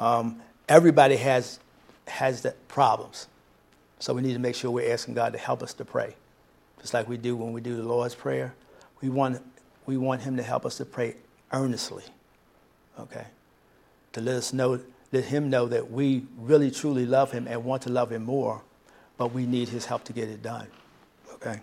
Um, 0.00 0.40
everybody 0.68 1.16
has 1.16 1.58
has 2.06 2.42
the 2.42 2.52
problems. 2.68 3.26
So 3.98 4.12
we 4.14 4.22
need 4.22 4.34
to 4.34 4.38
make 4.38 4.54
sure 4.54 4.70
we're 4.70 4.92
asking 4.92 5.14
God 5.14 5.32
to 5.32 5.38
help 5.38 5.62
us 5.62 5.74
to 5.74 5.84
pray. 5.84 6.14
Just 6.80 6.92
like 6.92 7.08
we 7.08 7.16
do 7.16 7.36
when 7.36 7.52
we 7.52 7.60
do 7.60 7.76
the 7.76 7.82
Lord's 7.82 8.14
Prayer. 8.14 8.54
We 9.00 9.08
want, 9.08 9.40
we 9.86 9.96
want 9.96 10.22
Him 10.22 10.36
to 10.36 10.42
help 10.42 10.66
us 10.66 10.76
to 10.76 10.84
pray 10.84 11.16
earnestly. 11.52 12.04
Okay? 12.98 13.24
To 14.12 14.20
let 14.20 14.36
us 14.36 14.52
know, 14.52 14.80
let 15.12 15.24
Him 15.24 15.48
know 15.48 15.66
that 15.66 15.90
we 15.90 16.26
really 16.36 16.70
truly 16.70 17.06
love 17.06 17.32
Him 17.32 17.46
and 17.48 17.64
want 17.64 17.82
to 17.82 17.90
love 17.90 18.12
Him 18.12 18.24
more, 18.24 18.62
but 19.16 19.32
we 19.32 19.46
need 19.46 19.68
His 19.68 19.86
help 19.86 20.04
to 20.04 20.12
get 20.12 20.28
it 20.28 20.42
done. 20.42 20.66
Okay? 21.34 21.60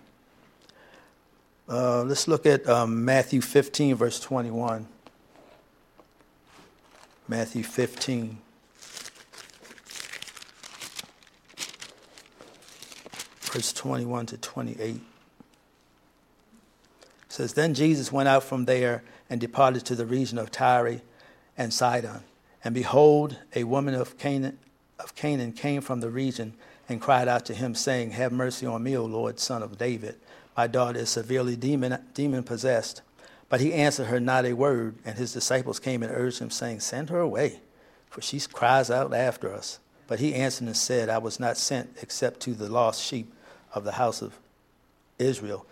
Uh, 1.68 2.02
let's 2.02 2.28
look 2.28 2.46
at 2.46 2.68
um, 2.68 3.04
Matthew 3.04 3.40
15, 3.40 3.94
verse 3.94 4.20
21. 4.20 4.86
Matthew 7.28 7.62
15. 7.62 8.38
Verse 13.40 13.72
21 13.72 14.26
to 14.26 14.38
28 14.38 15.00
says, 17.32 17.54
Then 17.54 17.74
Jesus 17.74 18.12
went 18.12 18.28
out 18.28 18.44
from 18.44 18.66
there 18.66 19.02
and 19.28 19.40
departed 19.40 19.84
to 19.86 19.94
the 19.94 20.06
region 20.06 20.38
of 20.38 20.50
Tyre 20.50 21.00
and 21.56 21.72
Sidon. 21.72 22.22
And 22.64 22.74
behold, 22.74 23.38
a 23.54 23.64
woman 23.64 23.94
of 23.94 24.18
Canaan, 24.18 24.58
of 24.98 25.14
Canaan 25.14 25.52
came 25.52 25.80
from 25.80 26.00
the 26.00 26.10
region 26.10 26.54
and 26.92 27.00
cried 27.00 27.26
out 27.26 27.46
to 27.46 27.54
him, 27.54 27.74
saying, 27.74 28.12
Have 28.12 28.32
mercy 28.32 28.66
on 28.66 28.82
me, 28.82 28.96
O 28.96 29.04
Lord, 29.04 29.40
son 29.40 29.62
of 29.62 29.78
David. 29.78 30.16
My 30.56 30.66
daughter 30.66 31.00
is 31.00 31.10
severely 31.10 31.56
demon, 31.56 31.98
demon 32.14 32.44
possessed. 32.44 33.02
But 33.48 33.60
he 33.60 33.72
answered 33.72 34.06
her 34.06 34.20
not 34.20 34.46
a 34.46 34.52
word, 34.52 34.94
and 35.04 35.18
his 35.18 35.32
disciples 35.32 35.78
came 35.78 36.02
and 36.02 36.12
urged 36.14 36.38
him, 36.38 36.50
saying, 36.50 36.80
Send 36.80 37.10
her 37.10 37.18
away, 37.18 37.60
for 38.08 38.22
she 38.22 38.38
cries 38.40 38.90
out 38.90 39.12
after 39.12 39.52
us. 39.52 39.78
But 40.06 40.20
he 40.20 40.34
answered 40.34 40.66
and 40.66 40.76
said, 40.76 41.08
I 41.08 41.18
was 41.18 41.40
not 41.40 41.56
sent 41.56 41.96
except 42.02 42.40
to 42.40 42.54
the 42.54 42.68
lost 42.68 43.02
sheep 43.02 43.32
of 43.74 43.84
the 43.84 43.92
house 43.92 44.22
of 44.22 44.38
Israel. 45.18 45.66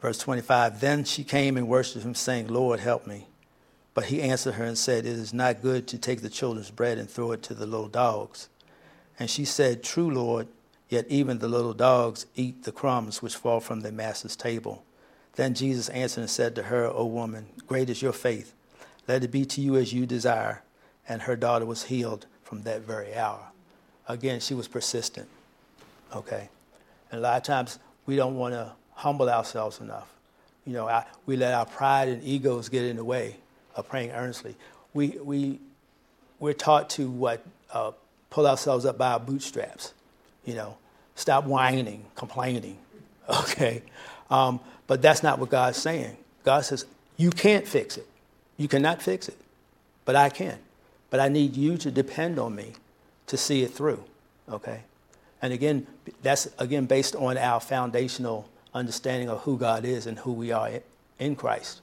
Verse 0.00 0.18
25 0.18 0.80
Then 0.80 1.04
she 1.04 1.24
came 1.24 1.56
and 1.56 1.68
worshipped 1.68 2.04
him, 2.04 2.14
saying, 2.14 2.48
Lord, 2.48 2.80
help 2.80 3.06
me. 3.06 3.26
But 3.94 4.06
he 4.06 4.22
answered 4.22 4.54
her 4.54 4.64
and 4.64 4.78
said, 4.78 5.06
It 5.06 5.12
is 5.12 5.34
not 5.34 5.62
good 5.62 5.88
to 5.88 5.98
take 5.98 6.22
the 6.22 6.28
children's 6.28 6.70
bread 6.70 6.98
and 6.98 7.10
throw 7.10 7.32
it 7.32 7.42
to 7.44 7.54
the 7.54 7.66
little 7.66 7.88
dogs. 7.88 8.48
And 9.18 9.28
she 9.28 9.44
said, 9.44 9.82
True, 9.82 10.10
Lord, 10.10 10.48
yet 10.88 11.06
even 11.08 11.38
the 11.38 11.48
little 11.48 11.74
dogs 11.74 12.26
eat 12.34 12.64
the 12.64 12.72
crumbs 12.72 13.20
which 13.20 13.36
fall 13.36 13.60
from 13.60 13.80
their 13.80 13.92
master's 13.92 14.36
table. 14.36 14.84
Then 15.34 15.54
Jesus 15.54 15.88
answered 15.90 16.22
and 16.22 16.30
said 16.30 16.54
to 16.56 16.64
her, 16.64 16.86
O 16.86 17.04
woman, 17.06 17.46
great 17.66 17.90
is 17.90 18.02
your 18.02 18.12
faith. 18.12 18.54
Let 19.06 19.24
it 19.24 19.30
be 19.30 19.44
to 19.46 19.60
you 19.60 19.76
as 19.76 19.92
you 19.92 20.06
desire. 20.06 20.62
And 21.08 21.22
her 21.22 21.36
daughter 21.36 21.64
was 21.64 21.84
healed 21.84 22.26
from 22.42 22.62
that 22.62 22.82
very 22.82 23.14
hour. 23.14 23.48
Again, 24.08 24.40
she 24.40 24.54
was 24.54 24.68
persistent. 24.68 25.28
Okay? 26.14 26.48
And 27.10 27.20
a 27.20 27.22
lot 27.22 27.36
of 27.36 27.42
times 27.42 27.78
we 28.06 28.16
don't 28.16 28.36
want 28.36 28.54
to 28.54 28.72
humble 28.94 29.28
ourselves 29.28 29.80
enough. 29.80 30.12
You 30.66 30.74
know, 30.74 30.88
I, 30.88 31.04
we 31.24 31.36
let 31.36 31.54
our 31.54 31.66
pride 31.66 32.08
and 32.08 32.22
egos 32.22 32.68
get 32.68 32.84
in 32.84 32.96
the 32.96 33.04
way 33.04 33.36
of 33.74 33.88
praying 33.88 34.10
earnestly. 34.10 34.56
We, 34.92 35.18
we, 35.22 35.60
we're 36.40 36.52
taught 36.52 36.90
to 36.90 37.08
what? 37.08 37.44
Uh, 37.72 37.92
pull 38.30 38.46
ourselves 38.46 38.84
up 38.84 38.98
by 38.98 39.12
our 39.12 39.20
bootstraps. 39.20 39.94
You 40.44 40.54
know, 40.54 40.76
stop 41.14 41.44
whining, 41.44 42.04
complaining. 42.14 42.78
Okay? 43.30 43.82
Um, 44.30 44.58
but 44.86 45.02
that's 45.02 45.22
not 45.22 45.38
what 45.38 45.50
God's 45.50 45.76
saying. 45.76 46.16
God 46.44 46.64
says, 46.64 46.86
You 47.18 47.30
can't 47.30 47.68
fix 47.68 47.98
it. 47.98 48.06
You 48.56 48.68
cannot 48.68 49.02
fix 49.02 49.28
it, 49.28 49.36
but 50.06 50.16
I 50.16 50.30
can. 50.30 50.58
But 51.10 51.20
I 51.20 51.28
need 51.28 51.54
you 51.54 51.76
to 51.76 51.90
depend 51.90 52.38
on 52.38 52.54
me 52.54 52.72
to 53.26 53.36
see 53.36 53.62
it 53.62 53.72
through. 53.72 54.02
Okay? 54.50 54.80
And 55.40 55.52
again, 55.52 55.86
that's 56.22 56.48
again 56.58 56.86
based 56.86 57.14
on 57.14 57.38
our 57.38 57.60
foundational 57.60 58.48
understanding 58.74 59.28
of 59.28 59.42
who 59.42 59.58
God 59.58 59.84
is 59.84 60.06
and 60.06 60.18
who 60.18 60.32
we 60.32 60.50
are 60.52 60.70
in 61.18 61.36
Christ. 61.36 61.82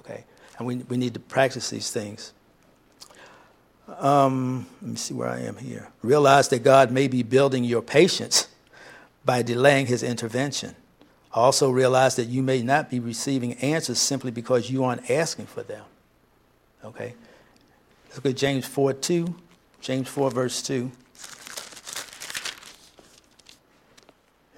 Okay? 0.00 0.24
And 0.58 0.66
we, 0.66 0.76
we 0.76 0.96
need 0.96 1.14
to 1.14 1.20
practice 1.20 1.70
these 1.70 1.90
things. 1.90 2.32
Um, 3.88 4.66
let 4.82 4.90
me 4.90 4.96
see 4.96 5.14
where 5.14 5.28
I 5.28 5.40
am 5.40 5.56
here. 5.56 5.88
Realize 6.02 6.48
that 6.48 6.64
God 6.64 6.90
may 6.90 7.06
be 7.06 7.22
building 7.22 7.64
your 7.64 7.82
patience 7.82 8.48
by 9.24 9.42
delaying 9.42 9.86
his 9.86 10.02
intervention. 10.02 10.74
Also, 11.32 11.70
realize 11.70 12.16
that 12.16 12.24
you 12.24 12.42
may 12.42 12.62
not 12.62 12.90
be 12.90 12.98
receiving 12.98 13.54
answers 13.54 13.98
simply 13.98 14.30
because 14.30 14.70
you 14.70 14.84
aren't 14.84 15.10
asking 15.10 15.46
for 15.46 15.62
them. 15.62 15.84
Okay? 16.84 17.14
Let's 18.06 18.16
look 18.16 18.26
at 18.26 18.36
James 18.36 18.66
4 18.66 18.94
2. 18.94 19.34
James 19.80 20.08
4, 20.08 20.30
verse 20.30 20.62
2. 20.62 20.90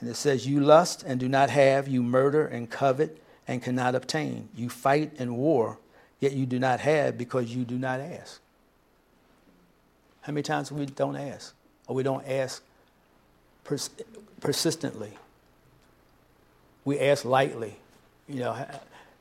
And 0.00 0.08
it 0.08 0.14
says, 0.14 0.46
You 0.46 0.60
lust 0.60 1.02
and 1.02 1.18
do 1.18 1.28
not 1.28 1.50
have, 1.50 1.88
you 1.88 2.02
murder 2.02 2.46
and 2.46 2.70
covet 2.70 3.20
and 3.46 3.62
cannot 3.62 3.94
obtain. 3.94 4.48
You 4.54 4.68
fight 4.68 5.12
and 5.18 5.36
war, 5.36 5.78
yet 6.20 6.32
you 6.32 6.46
do 6.46 6.58
not 6.58 6.80
have 6.80 7.18
because 7.18 7.54
you 7.54 7.64
do 7.64 7.78
not 7.78 8.00
ask. 8.00 8.40
How 10.28 10.32
many 10.32 10.42
times 10.42 10.70
we 10.70 10.84
don't 10.84 11.16
ask? 11.16 11.54
Or 11.86 11.94
we 11.94 12.02
don't 12.02 12.28
ask 12.28 12.62
pers- 13.64 13.88
persistently? 14.42 15.12
we 16.84 17.00
ask 17.00 17.24
lightly. 17.24 17.76
You 18.28 18.40
know, 18.40 18.66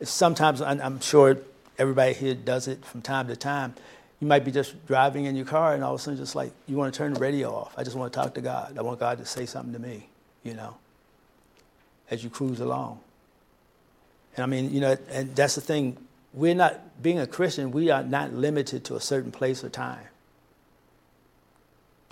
sometimes 0.03 0.59
I'm 0.61 0.99
sure 0.99 1.37
everybody 1.77 2.13
here 2.13 2.35
does 2.35 2.67
it 2.67 2.83
from 2.83 3.01
time 3.01 3.29
to 3.29 3.37
time. 3.37 3.73
You 4.19 4.27
might 4.27 4.43
be 4.43 4.51
just 4.51 4.85
driving 4.85 5.23
in 5.23 5.37
your 5.37 5.45
car 5.45 5.75
and 5.75 5.81
all 5.81 5.93
of 5.93 6.01
a 6.01 6.03
sudden 6.03 6.19
just 6.19 6.35
like 6.35 6.51
you 6.67 6.75
want 6.75 6.93
to 6.93 6.97
turn 6.97 7.13
the 7.13 7.21
radio 7.21 7.55
off. 7.55 7.73
I 7.77 7.85
just 7.85 7.95
want 7.95 8.11
to 8.11 8.19
talk 8.19 8.33
to 8.33 8.41
God. 8.41 8.77
I 8.77 8.81
want 8.81 8.99
God 8.99 9.17
to 9.19 9.25
say 9.25 9.45
something 9.45 9.71
to 9.71 9.79
me, 9.79 10.09
you 10.43 10.55
know, 10.55 10.75
as 12.11 12.21
you 12.21 12.29
cruise 12.29 12.59
along. 12.59 12.99
And 14.35 14.43
I 14.43 14.45
mean, 14.45 14.73
you 14.73 14.81
know, 14.81 14.97
and 15.09 15.33
that's 15.37 15.55
the 15.55 15.61
thing. 15.61 15.95
We're 16.33 16.53
not, 16.53 17.01
being 17.01 17.17
a 17.17 17.27
Christian, 17.27 17.71
we 17.71 17.91
are 17.91 18.03
not 18.03 18.33
limited 18.33 18.83
to 18.85 18.97
a 18.97 19.01
certain 19.01 19.31
place 19.31 19.63
or 19.63 19.69
time 19.69 20.07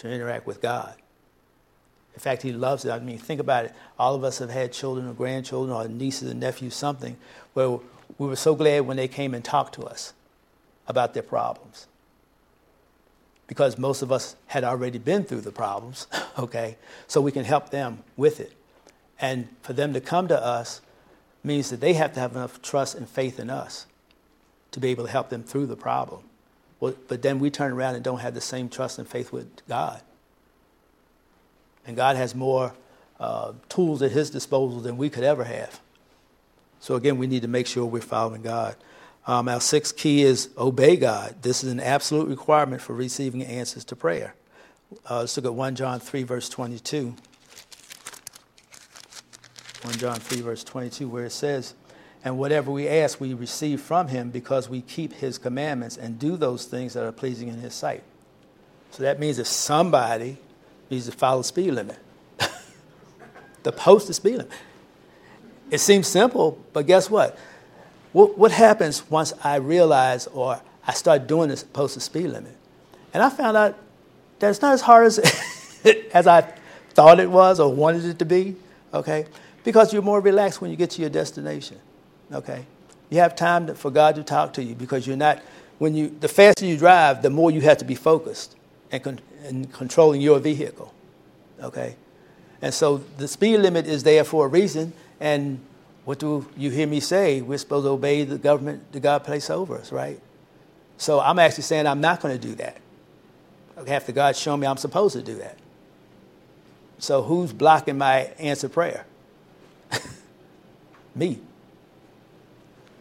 to 0.06 0.13
interact 0.13 0.46
with 0.46 0.62
God. 0.62 0.96
In 2.13 2.20
fact, 2.22 2.44
he 2.44 2.54
loves 2.54 2.86
it. 2.86 2.91
I 2.91 3.00
mean, 3.00 3.18
think 3.18 3.41
about 3.41 3.65
it. 3.65 3.74
All 4.00 4.15
of 4.15 4.24
us 4.24 4.39
have 4.39 4.50
had 4.50 4.72
children 4.72 5.08
or 5.08 5.13
grandchildren 5.13 5.76
or 5.76 5.88
nieces 5.88 6.32
and 6.32 6.39
nephews, 6.39 6.74
something, 6.74 7.18
where 7.54 7.80
we 8.18 8.28
were 8.28 8.38
so 8.38 8.56
glad 8.56 8.82
when 8.82 8.98
they 8.98 9.10
came 9.10 9.34
and 9.34 9.44
talked 9.44 9.76
to 9.76 9.84
us 9.84 10.13
about 10.88 11.13
their 11.13 11.24
problems. 11.24 11.88
Because 13.48 13.78
most 13.78 14.02
of 14.02 14.12
us 14.12 14.36
had 14.48 14.63
already 14.63 14.98
been 14.98 15.24
through 15.24 15.41
the 15.41 15.52
problems, 15.52 16.08
okay? 16.39 16.78
So 17.08 17.20
we 17.20 17.32
can 17.32 17.44
help 17.44 17.70
them 17.70 18.04
with 18.15 18.39
it. 18.39 18.54
And 19.20 19.50
for 19.62 19.74
them 19.74 19.94
to 19.94 20.02
come 20.02 20.28
to 20.30 20.41
us 20.41 20.82
means 21.44 21.70
that 21.70 21.82
they 21.82 21.94
have 21.94 22.13
to 22.13 22.20
have 22.20 22.32
enough 22.36 22.62
trust 22.62 22.96
and 22.96 23.08
faith 23.08 23.39
in 23.39 23.50
us 23.50 23.86
to 24.72 24.80
be 24.80 24.89
able 24.89 25.06
to 25.06 25.12
help 25.12 25.30
them 25.30 25.44
through 25.44 25.68
the 25.68 25.76
problem. 25.76 26.24
Well, 26.80 26.94
but 27.08 27.22
then 27.22 27.40
we 27.40 27.50
turn 27.50 27.72
around 27.72 27.96
and 27.96 28.04
don't 28.04 28.20
have 28.20 28.34
the 28.34 28.42
same 28.42 28.70
trust 28.70 29.00
and 29.00 29.08
faith 29.08 29.32
with 29.32 29.66
God. 29.68 30.02
And 31.88 31.96
God 31.96 32.16
has 32.16 32.36
more 32.36 32.74
uh, 33.20 33.54
tools 33.70 34.02
at 34.02 34.12
His 34.12 34.30
disposal 34.30 34.80
than 34.80 34.98
we 34.98 35.10
could 35.10 35.24
ever 35.24 35.44
have. 35.44 35.80
So, 36.80 36.96
again, 36.96 37.18
we 37.18 37.28
need 37.28 37.42
to 37.44 37.48
make 37.48 37.68
sure 37.68 37.86
we're 37.86 38.02
following 38.02 38.42
God. 38.42 38.76
Um, 39.28 39.50
our 39.50 39.62
sixth 39.62 39.98
key 39.98 40.22
is 40.22 40.50
obey 40.58 40.98
God. 40.98 41.42
This 41.42 41.64
is 41.64 41.72
an 41.72 41.80
absolute 41.80 42.28
requirement 42.28 42.82
for 42.82 42.94
receiving 42.94 43.44
answers 43.44 43.84
to 43.86 43.96
prayer. 43.96 44.36
Uh, 45.10 45.20
let's 45.20 45.36
look 45.36 45.46
at 45.46 45.54
1 45.54 45.76
John 45.76 46.00
3, 46.00 46.24
verse 46.24 46.48
22. 46.50 47.16
1 49.82 49.94
John 49.96 50.20
3, 50.20 50.42
verse 50.42 50.64
22, 50.64 51.10
where 51.10 51.26
it 51.26 51.32
says, 51.32 51.74
And 52.26 52.40
whatever 52.40 52.72
we 52.72 52.88
ask, 52.88 53.22
we 53.22 53.36
receive 53.36 53.80
from 53.80 54.08
him 54.08 54.32
because 54.32 54.68
we 54.68 54.82
keep 54.82 55.14
his 55.14 55.38
commandments 55.38 55.96
and 55.96 56.18
do 56.18 56.36
those 56.36 56.66
things 56.66 56.94
that 56.94 57.06
are 57.06 57.12
pleasing 57.12 57.48
in 57.48 57.60
his 57.60 57.76
sight. 57.76 58.04
So 58.90 59.04
that 59.04 59.20
means 59.20 59.38
if 59.38 59.46
somebody 59.46 60.38
needs 60.90 61.06
to 61.06 61.12
follow 61.12 61.40
the 61.40 61.44
speed 61.44 61.72
limit. 61.72 62.00
the 63.64 63.72
posted 63.72 64.16
speed 64.16 64.38
limit. 64.38 64.52
It 65.70 65.78
seems 65.80 66.08
simple, 66.08 66.58
but 66.74 66.88
guess 66.88 67.10
what? 67.10 67.38
what? 68.12 68.38
What 68.38 68.52
happens 68.52 69.08
once 69.10 69.34
I 69.44 69.58
realize 69.58 70.26
or 70.28 70.60
I 70.88 70.94
start 70.94 71.28
doing 71.28 71.50
this 71.50 71.64
posted 71.64 72.02
speed 72.02 72.28
limit? 72.28 72.56
And 73.14 73.22
I 73.22 73.30
found 73.30 73.56
out 73.56 73.78
that 74.40 74.50
it's 74.50 74.62
not 74.62 74.74
as 74.74 74.82
hard 74.82 75.06
as, 75.06 75.20
as 76.14 76.26
I 76.26 76.42
thought 76.92 77.20
it 77.20 77.30
was 77.30 77.60
or 77.60 77.72
wanted 77.72 78.06
it 78.06 78.18
to 78.20 78.26
be, 78.26 78.56
okay? 78.94 79.26
Because 79.64 79.94
you're 79.94 80.02
more 80.02 80.22
relaxed 80.22 80.60
when 80.60 80.72
you 80.72 80.78
get 80.78 80.90
to 80.92 81.02
your 81.02 81.10
destination, 81.10 81.78
okay? 82.32 82.66
You 83.10 83.20
have 83.20 83.36
time 83.36 83.68
to, 83.68 83.76
for 83.76 83.92
God 83.92 84.16
to 84.16 84.24
talk 84.24 84.54
to 84.54 84.64
you 84.64 84.76
because 84.76 85.06
you're 85.06 85.18
not, 85.18 85.42
when 85.78 85.96
you, 85.96 86.10
the 86.20 86.28
faster 86.28 86.66
you 86.66 86.78
drive, 86.78 87.22
the 87.22 87.30
more 87.30 87.52
you 87.52 87.62
have 87.62 87.78
to 87.80 87.86
be 87.86 87.96
focused 87.96 88.56
and, 88.92 89.04
con- 89.04 89.20
and 89.44 89.72
controlling 89.72 90.22
your 90.22 90.40
vehicle. 90.40 90.94
Okay? 91.62 91.96
And 92.62 92.74
so 92.74 92.98
the 93.18 93.28
speed 93.28 93.58
limit 93.58 93.88
is 93.88 94.04
there 94.04 94.24
for 94.24 94.46
a 94.46 94.50
reason, 94.50 94.94
and 95.20 95.60
what 96.06 96.20
do 96.20 96.48
you 96.58 96.70
hear 96.70 96.88
me 96.88 97.00
say? 97.00 97.42
We're 97.42 97.58
supposed 97.58 97.86
to 97.86 97.90
obey 97.90 98.24
the 98.24 98.38
government 98.38 98.92
that 98.92 99.02
God 99.02 99.24
placed 99.24 99.52
over 99.52 99.78
us, 99.78 99.92
right? 99.92 100.20
So 100.98 101.20
I'm 101.20 101.40
actually 101.40 101.64
saying 101.64 101.88
I'm 101.88 102.02
not 102.02 102.22
going 102.22 102.40
to 102.40 102.48
do 102.48 102.56
that. 102.56 102.78
After 103.88 104.12
God 104.12 104.36
show 104.36 104.56
me 104.56 104.66
I'm 104.68 104.78
supposed 104.78 105.16
to 105.16 105.22
do 105.22 105.36
that. 105.36 105.58
So 106.98 107.22
who's 107.22 107.52
blocking 107.52 107.98
my 107.98 108.32
answer 108.40 108.70
prayer? 108.70 109.06
me. 111.16 111.40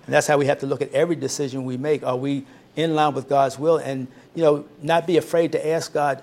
And 0.07 0.14
that's 0.14 0.27
how 0.27 0.37
we 0.37 0.47
have 0.47 0.59
to 0.61 0.67
look 0.67 0.83
at 0.83 0.93
every 0.93 1.17
decision 1.17 1.64
we 1.64 1.77
make. 1.77 2.03
Are 2.03 2.17
we 2.17 2.45
in 2.77 2.95
line 2.95 3.14
with 3.14 3.29
God's 3.29 3.59
will? 3.59 3.79
And, 3.79 4.07
you 4.35 4.43
know, 4.43 4.67
not 4.83 5.07
be 5.07 5.17
afraid 5.17 5.53
to 5.53 5.67
ask 5.67 5.93
God, 5.93 6.23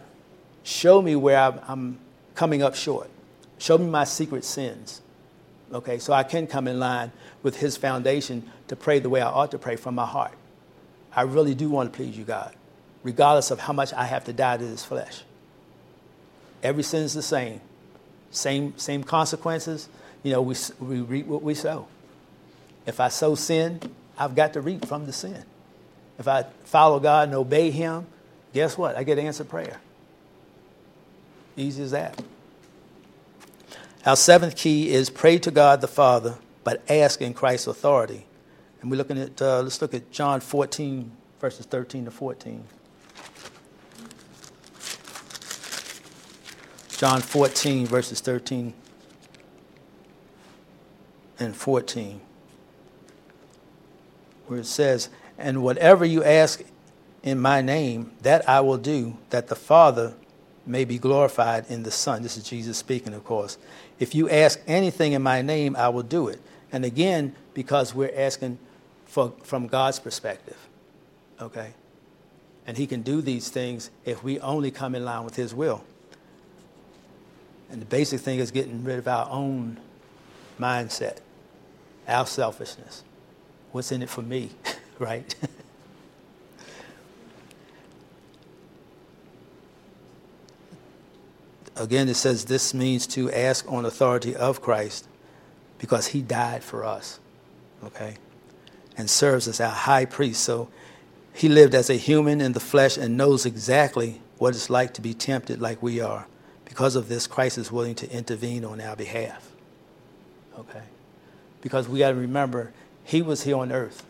show 0.63 1.01
me 1.01 1.15
where 1.15 1.59
I'm, 1.67 1.97
coming 2.35 2.63
up 2.63 2.75
short. 2.75 3.09
Show 3.57 3.77
me 3.77 3.85
my 3.85 4.03
secret 4.03 4.43
sins. 4.45 5.01
Okay, 5.73 5.99
so 5.99 6.13
I 6.13 6.23
can 6.23 6.47
come 6.47 6.67
in 6.67 6.79
line 6.79 7.11
with 7.43 7.57
His 7.57 7.77
foundation 7.77 8.49
to 8.67 8.75
pray 8.75 8.99
the 8.99 9.09
way 9.09 9.21
I 9.21 9.27
ought 9.27 9.51
to 9.51 9.59
pray 9.59 9.75
from 9.75 9.95
my 9.95 10.05
heart. 10.05 10.33
I 11.13 11.23
really 11.23 11.53
do 11.53 11.69
want 11.69 11.91
to 11.91 11.95
please 11.95 12.17
you, 12.17 12.23
God, 12.23 12.53
regardless 13.03 13.51
of 13.51 13.59
how 13.59 13.73
much 13.73 13.93
I 13.93 14.05
have 14.05 14.25
to 14.25 14.33
die 14.33 14.57
to 14.57 14.65
this 14.65 14.85
flesh. 14.85 15.23
Every 16.63 16.83
sin 16.83 17.03
is 17.03 17.13
the 17.13 17.21
same. 17.21 17.61
Same, 18.31 18.77
same 18.77 19.03
consequences. 19.03 19.89
You 20.23 20.31
know, 20.31 20.41
we, 20.41 20.55
we 20.79 21.01
reap 21.01 21.25
what 21.25 21.43
we 21.43 21.53
sow. 21.53 21.87
If 22.85 22.99
I 22.99 23.09
sow 23.09 23.35
sin, 23.35 23.79
I've 24.17 24.35
got 24.35 24.53
to 24.53 24.61
reap 24.61 24.85
from 24.85 25.05
the 25.05 25.13
sin. 25.13 25.43
If 26.19 26.27
I 26.27 26.45
follow 26.63 26.99
God 26.99 27.29
and 27.29 27.35
obey 27.35 27.71
Him, 27.71 28.07
guess 28.53 28.77
what? 28.77 28.95
I 28.95 29.03
get 29.03 29.17
answered 29.17 29.49
prayer. 29.49 29.79
Easy 31.55 31.83
as 31.83 31.91
that. 31.91 32.21
Our 34.05 34.15
seventh 34.15 34.55
key 34.55 34.89
is 34.89 35.09
pray 35.09 35.37
to 35.39 35.51
God 35.51 35.81
the 35.81 35.87
Father, 35.87 36.37
but 36.63 36.81
ask 36.89 37.21
in 37.21 37.33
Christ's 37.33 37.67
authority. 37.67 38.25
And 38.81 38.89
we're 38.89 38.97
looking 38.97 39.19
at, 39.19 39.39
uh, 39.41 39.61
let's 39.61 39.81
look 39.81 39.93
at 39.93 40.11
John 40.11 40.39
14, 40.39 41.11
verses 41.39 41.65
13 41.67 42.05
to 42.05 42.11
14. 42.11 42.63
John 46.89 47.21
14, 47.21 47.87
verses 47.87 48.21
13 48.21 48.73
and 51.39 51.55
14, 51.55 52.21
where 54.51 54.59
it 54.59 54.65
says, 54.65 55.07
And 55.37 55.63
whatever 55.63 56.03
you 56.03 56.25
ask 56.25 56.61
in 57.23 57.39
my 57.39 57.61
name, 57.61 58.11
that 58.21 58.47
I 58.49 58.59
will 58.59 58.77
do, 58.77 59.17
that 59.29 59.47
the 59.47 59.55
Father 59.55 60.13
may 60.65 60.83
be 60.83 60.97
glorified 60.97 61.65
in 61.69 61.83
the 61.83 61.89
Son. 61.89 62.21
This 62.21 62.35
is 62.35 62.43
Jesus 62.43 62.77
speaking, 62.77 63.13
of 63.13 63.23
course. 63.23 63.57
If 63.97 64.13
you 64.13 64.29
ask 64.29 64.59
anything 64.67 65.13
in 65.13 65.21
my 65.21 65.41
name, 65.41 65.77
I 65.77 65.87
will 65.87 66.03
do 66.03 66.27
it. 66.27 66.41
And 66.69 66.83
again, 66.83 67.33
because 67.53 67.95
we're 67.95 68.13
asking 68.13 68.59
for, 69.05 69.33
from 69.41 69.67
God's 69.67 69.99
perspective, 69.99 70.57
okay? 71.41 71.71
And 72.67 72.77
He 72.77 72.87
can 72.87 73.03
do 73.03 73.21
these 73.21 73.47
things 73.47 73.89
if 74.03 74.21
we 74.21 74.37
only 74.41 74.69
come 74.69 74.95
in 74.95 75.05
line 75.05 75.23
with 75.23 75.37
His 75.37 75.55
will. 75.55 75.81
And 77.69 77.81
the 77.81 77.85
basic 77.85 78.19
thing 78.19 78.39
is 78.39 78.51
getting 78.51 78.83
rid 78.83 78.99
of 78.99 79.07
our 79.07 79.29
own 79.29 79.79
mindset, 80.59 81.19
our 82.05 82.27
selfishness. 82.27 83.03
What's 83.71 83.91
in 83.91 84.01
it 84.01 84.09
for 84.09 84.21
me, 84.21 84.51
right? 84.99 85.33
Again, 91.75 92.09
it 92.09 92.15
says 92.15 92.45
this 92.45 92.73
means 92.73 93.07
to 93.07 93.31
ask 93.31 93.65
on 93.71 93.85
authority 93.85 94.35
of 94.35 94.61
Christ 94.61 95.07
because 95.79 96.07
he 96.07 96.21
died 96.21 96.63
for 96.63 96.85
us, 96.85 97.19
okay? 97.83 98.15
And 98.97 99.09
serves 99.09 99.47
as 99.47 99.59
our 99.59 99.71
high 99.71 100.05
priest. 100.05 100.43
So 100.43 100.69
he 101.33 101.49
lived 101.49 101.73
as 101.73 101.89
a 101.89 101.95
human 101.95 102.39
in 102.41 102.51
the 102.51 102.59
flesh 102.59 102.97
and 102.97 103.17
knows 103.17 103.47
exactly 103.47 104.21
what 104.37 104.53
it's 104.53 104.69
like 104.69 104.93
to 104.95 105.01
be 105.01 105.13
tempted 105.13 105.61
like 105.61 105.81
we 105.81 105.99
are. 105.99 106.27
Because 106.65 106.95
of 106.95 107.09
this, 107.09 107.25
Christ 107.25 107.57
is 107.57 107.71
willing 107.71 107.95
to 107.95 108.11
intervene 108.11 108.63
on 108.63 108.79
our 108.79 108.95
behalf. 108.95 109.49
Okay? 110.59 110.83
Because 111.61 111.87
we 111.87 111.99
got 111.99 112.09
to 112.09 112.15
remember, 112.15 112.73
he 113.03 113.21
was 113.21 113.43
here 113.43 113.57
on 113.57 113.71
earth. 113.71 114.05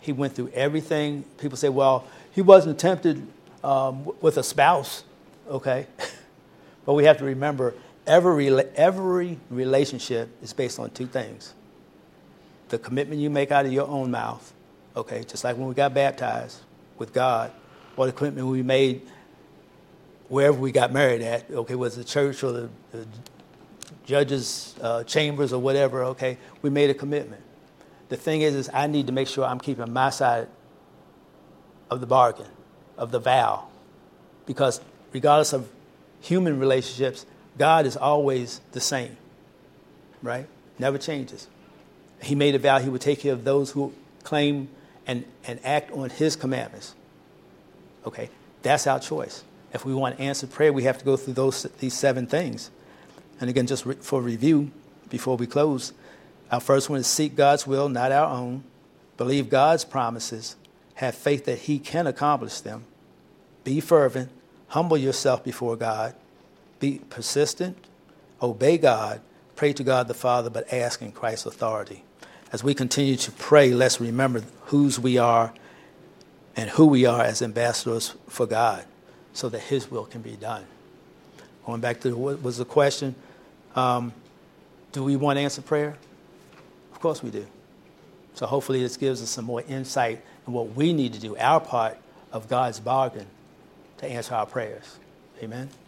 He 0.00 0.12
went 0.12 0.34
through 0.34 0.50
everything. 0.54 1.24
People 1.38 1.56
say, 1.56 1.68
well, 1.68 2.06
he 2.32 2.42
wasn't 2.42 2.78
tempted 2.78 3.26
um, 3.62 4.04
with 4.20 4.36
a 4.36 4.42
spouse. 4.42 5.04
Okay? 5.48 5.86
But 6.86 6.94
we 6.94 7.04
have 7.04 7.18
to 7.18 7.24
remember 7.24 7.74
every, 8.06 8.48
every 8.74 9.38
relationship 9.50 10.28
is 10.42 10.52
based 10.52 10.78
on 10.78 10.90
two 10.90 11.06
things 11.06 11.54
the 12.68 12.78
commitment 12.78 13.20
you 13.20 13.28
make 13.28 13.50
out 13.50 13.66
of 13.66 13.72
your 13.72 13.88
own 13.88 14.12
mouth, 14.12 14.52
okay, 14.96 15.24
just 15.24 15.42
like 15.42 15.56
when 15.56 15.66
we 15.66 15.74
got 15.74 15.92
baptized 15.92 16.58
with 16.98 17.12
God, 17.12 17.50
or 17.96 18.06
the 18.06 18.12
commitment 18.12 18.46
we 18.46 18.62
made 18.62 19.02
wherever 20.28 20.56
we 20.56 20.70
got 20.70 20.92
married 20.92 21.20
at, 21.20 21.50
okay, 21.50 21.74
was 21.74 21.96
the 21.96 22.04
church 22.04 22.44
or 22.44 22.52
the, 22.52 22.68
the 22.92 23.04
judges' 24.06 24.76
uh, 24.80 25.02
chambers 25.02 25.52
or 25.52 25.60
whatever, 25.60 26.04
okay, 26.04 26.38
we 26.62 26.70
made 26.70 26.90
a 26.90 26.94
commitment. 26.94 27.42
The 28.10 28.16
thing 28.16 28.42
is, 28.42 28.54
is 28.54 28.70
I 28.74 28.86
need 28.86 29.06
to 29.06 29.12
make 29.12 29.28
sure 29.28 29.44
I'm 29.44 29.60
keeping 29.60 29.90
my 29.92 30.10
side 30.10 30.48
of 31.88 32.00
the 32.00 32.06
bargain, 32.06 32.46
of 32.98 33.12
the 33.12 33.18
vow, 33.18 33.68
because 34.46 34.80
regardless 35.12 35.52
of 35.52 35.68
human 36.20 36.58
relationships, 36.58 37.24
God 37.56 37.86
is 37.86 37.96
always 37.96 38.60
the 38.72 38.80
same, 38.80 39.16
right? 40.22 40.46
Never 40.78 40.98
changes. 40.98 41.46
He 42.20 42.34
made 42.34 42.54
a 42.54 42.58
vow 42.58 42.78
he 42.78 42.88
would 42.88 43.00
take 43.00 43.20
care 43.20 43.32
of 43.32 43.44
those 43.44 43.70
who 43.70 43.94
claim 44.22 44.68
and, 45.06 45.24
and 45.46 45.60
act 45.64 45.90
on 45.92 46.10
his 46.10 46.36
commandments. 46.36 46.94
Okay, 48.06 48.28
that's 48.62 48.86
our 48.86 49.00
choice. 49.00 49.44
If 49.72 49.84
we 49.84 49.94
want 49.94 50.18
answered 50.18 50.50
prayer, 50.50 50.72
we 50.72 50.82
have 50.82 50.98
to 50.98 51.04
go 51.04 51.16
through 51.16 51.34
those, 51.34 51.62
these 51.78 51.94
seven 51.94 52.26
things. 52.26 52.70
And 53.40 53.48
again, 53.48 53.66
just 53.66 53.86
re- 53.86 53.94
for 53.94 54.20
review, 54.20 54.70
before 55.08 55.36
we 55.36 55.46
close, 55.46 55.92
our 56.50 56.60
first 56.60 56.90
one 56.90 57.00
is 57.00 57.06
seek 57.06 57.36
God's 57.36 57.66
will, 57.66 57.88
not 57.88 58.12
our 58.12 58.28
own. 58.28 58.64
Believe 59.16 59.48
God's 59.48 59.84
promises. 59.84 60.56
Have 60.94 61.14
faith 61.14 61.44
that 61.46 61.60
He 61.60 61.78
can 61.78 62.06
accomplish 62.06 62.60
them. 62.60 62.84
Be 63.64 63.80
fervent 63.80 64.30
humble 64.70 64.96
yourself 64.96 65.44
before 65.44 65.76
God, 65.76 66.14
be 66.78 67.00
persistent, 67.10 67.76
obey 68.40 68.78
God, 68.78 69.20
pray 69.56 69.72
to 69.74 69.84
God 69.84 70.08
the 70.08 70.14
Father, 70.14 70.48
but 70.48 70.72
ask 70.72 71.02
in 71.02 71.12
Christ's 71.12 71.46
authority. 71.46 72.04
As 72.52 72.64
we 72.64 72.74
continue 72.74 73.16
to 73.16 73.32
pray, 73.32 73.72
let's 73.72 74.00
remember 74.00 74.42
whose 74.66 74.98
we 74.98 75.18
are 75.18 75.52
and 76.56 76.70
who 76.70 76.86
we 76.86 77.04
are 77.04 77.22
as 77.22 77.42
ambassadors 77.42 78.14
for 78.28 78.46
God 78.46 78.84
so 79.32 79.48
that 79.48 79.60
His 79.60 79.90
will 79.90 80.04
can 80.04 80.22
be 80.22 80.36
done. 80.36 80.64
Going 81.66 81.80
back 81.80 82.00
to 82.00 82.16
what 82.16 82.42
was 82.42 82.58
the 82.58 82.64
question 82.64 83.14
um, 83.76 84.12
do 84.92 85.04
we 85.04 85.14
want 85.14 85.38
answered 85.38 85.66
prayer? 85.66 85.96
Of 87.00 87.02
course 87.02 87.22
we 87.22 87.30
do. 87.30 87.46
So 88.34 88.44
hopefully 88.44 88.82
this 88.82 88.98
gives 88.98 89.22
us 89.22 89.30
some 89.30 89.46
more 89.46 89.62
insight 89.62 90.22
in 90.46 90.52
what 90.52 90.76
we 90.76 90.92
need 90.92 91.14
to 91.14 91.18
do, 91.18 91.34
our 91.38 91.58
part 91.58 91.96
of 92.30 92.46
God's 92.46 92.78
bargain 92.78 93.26
to 93.96 94.06
answer 94.06 94.34
our 94.34 94.44
prayers. 94.44 94.98
Amen. 95.42 95.70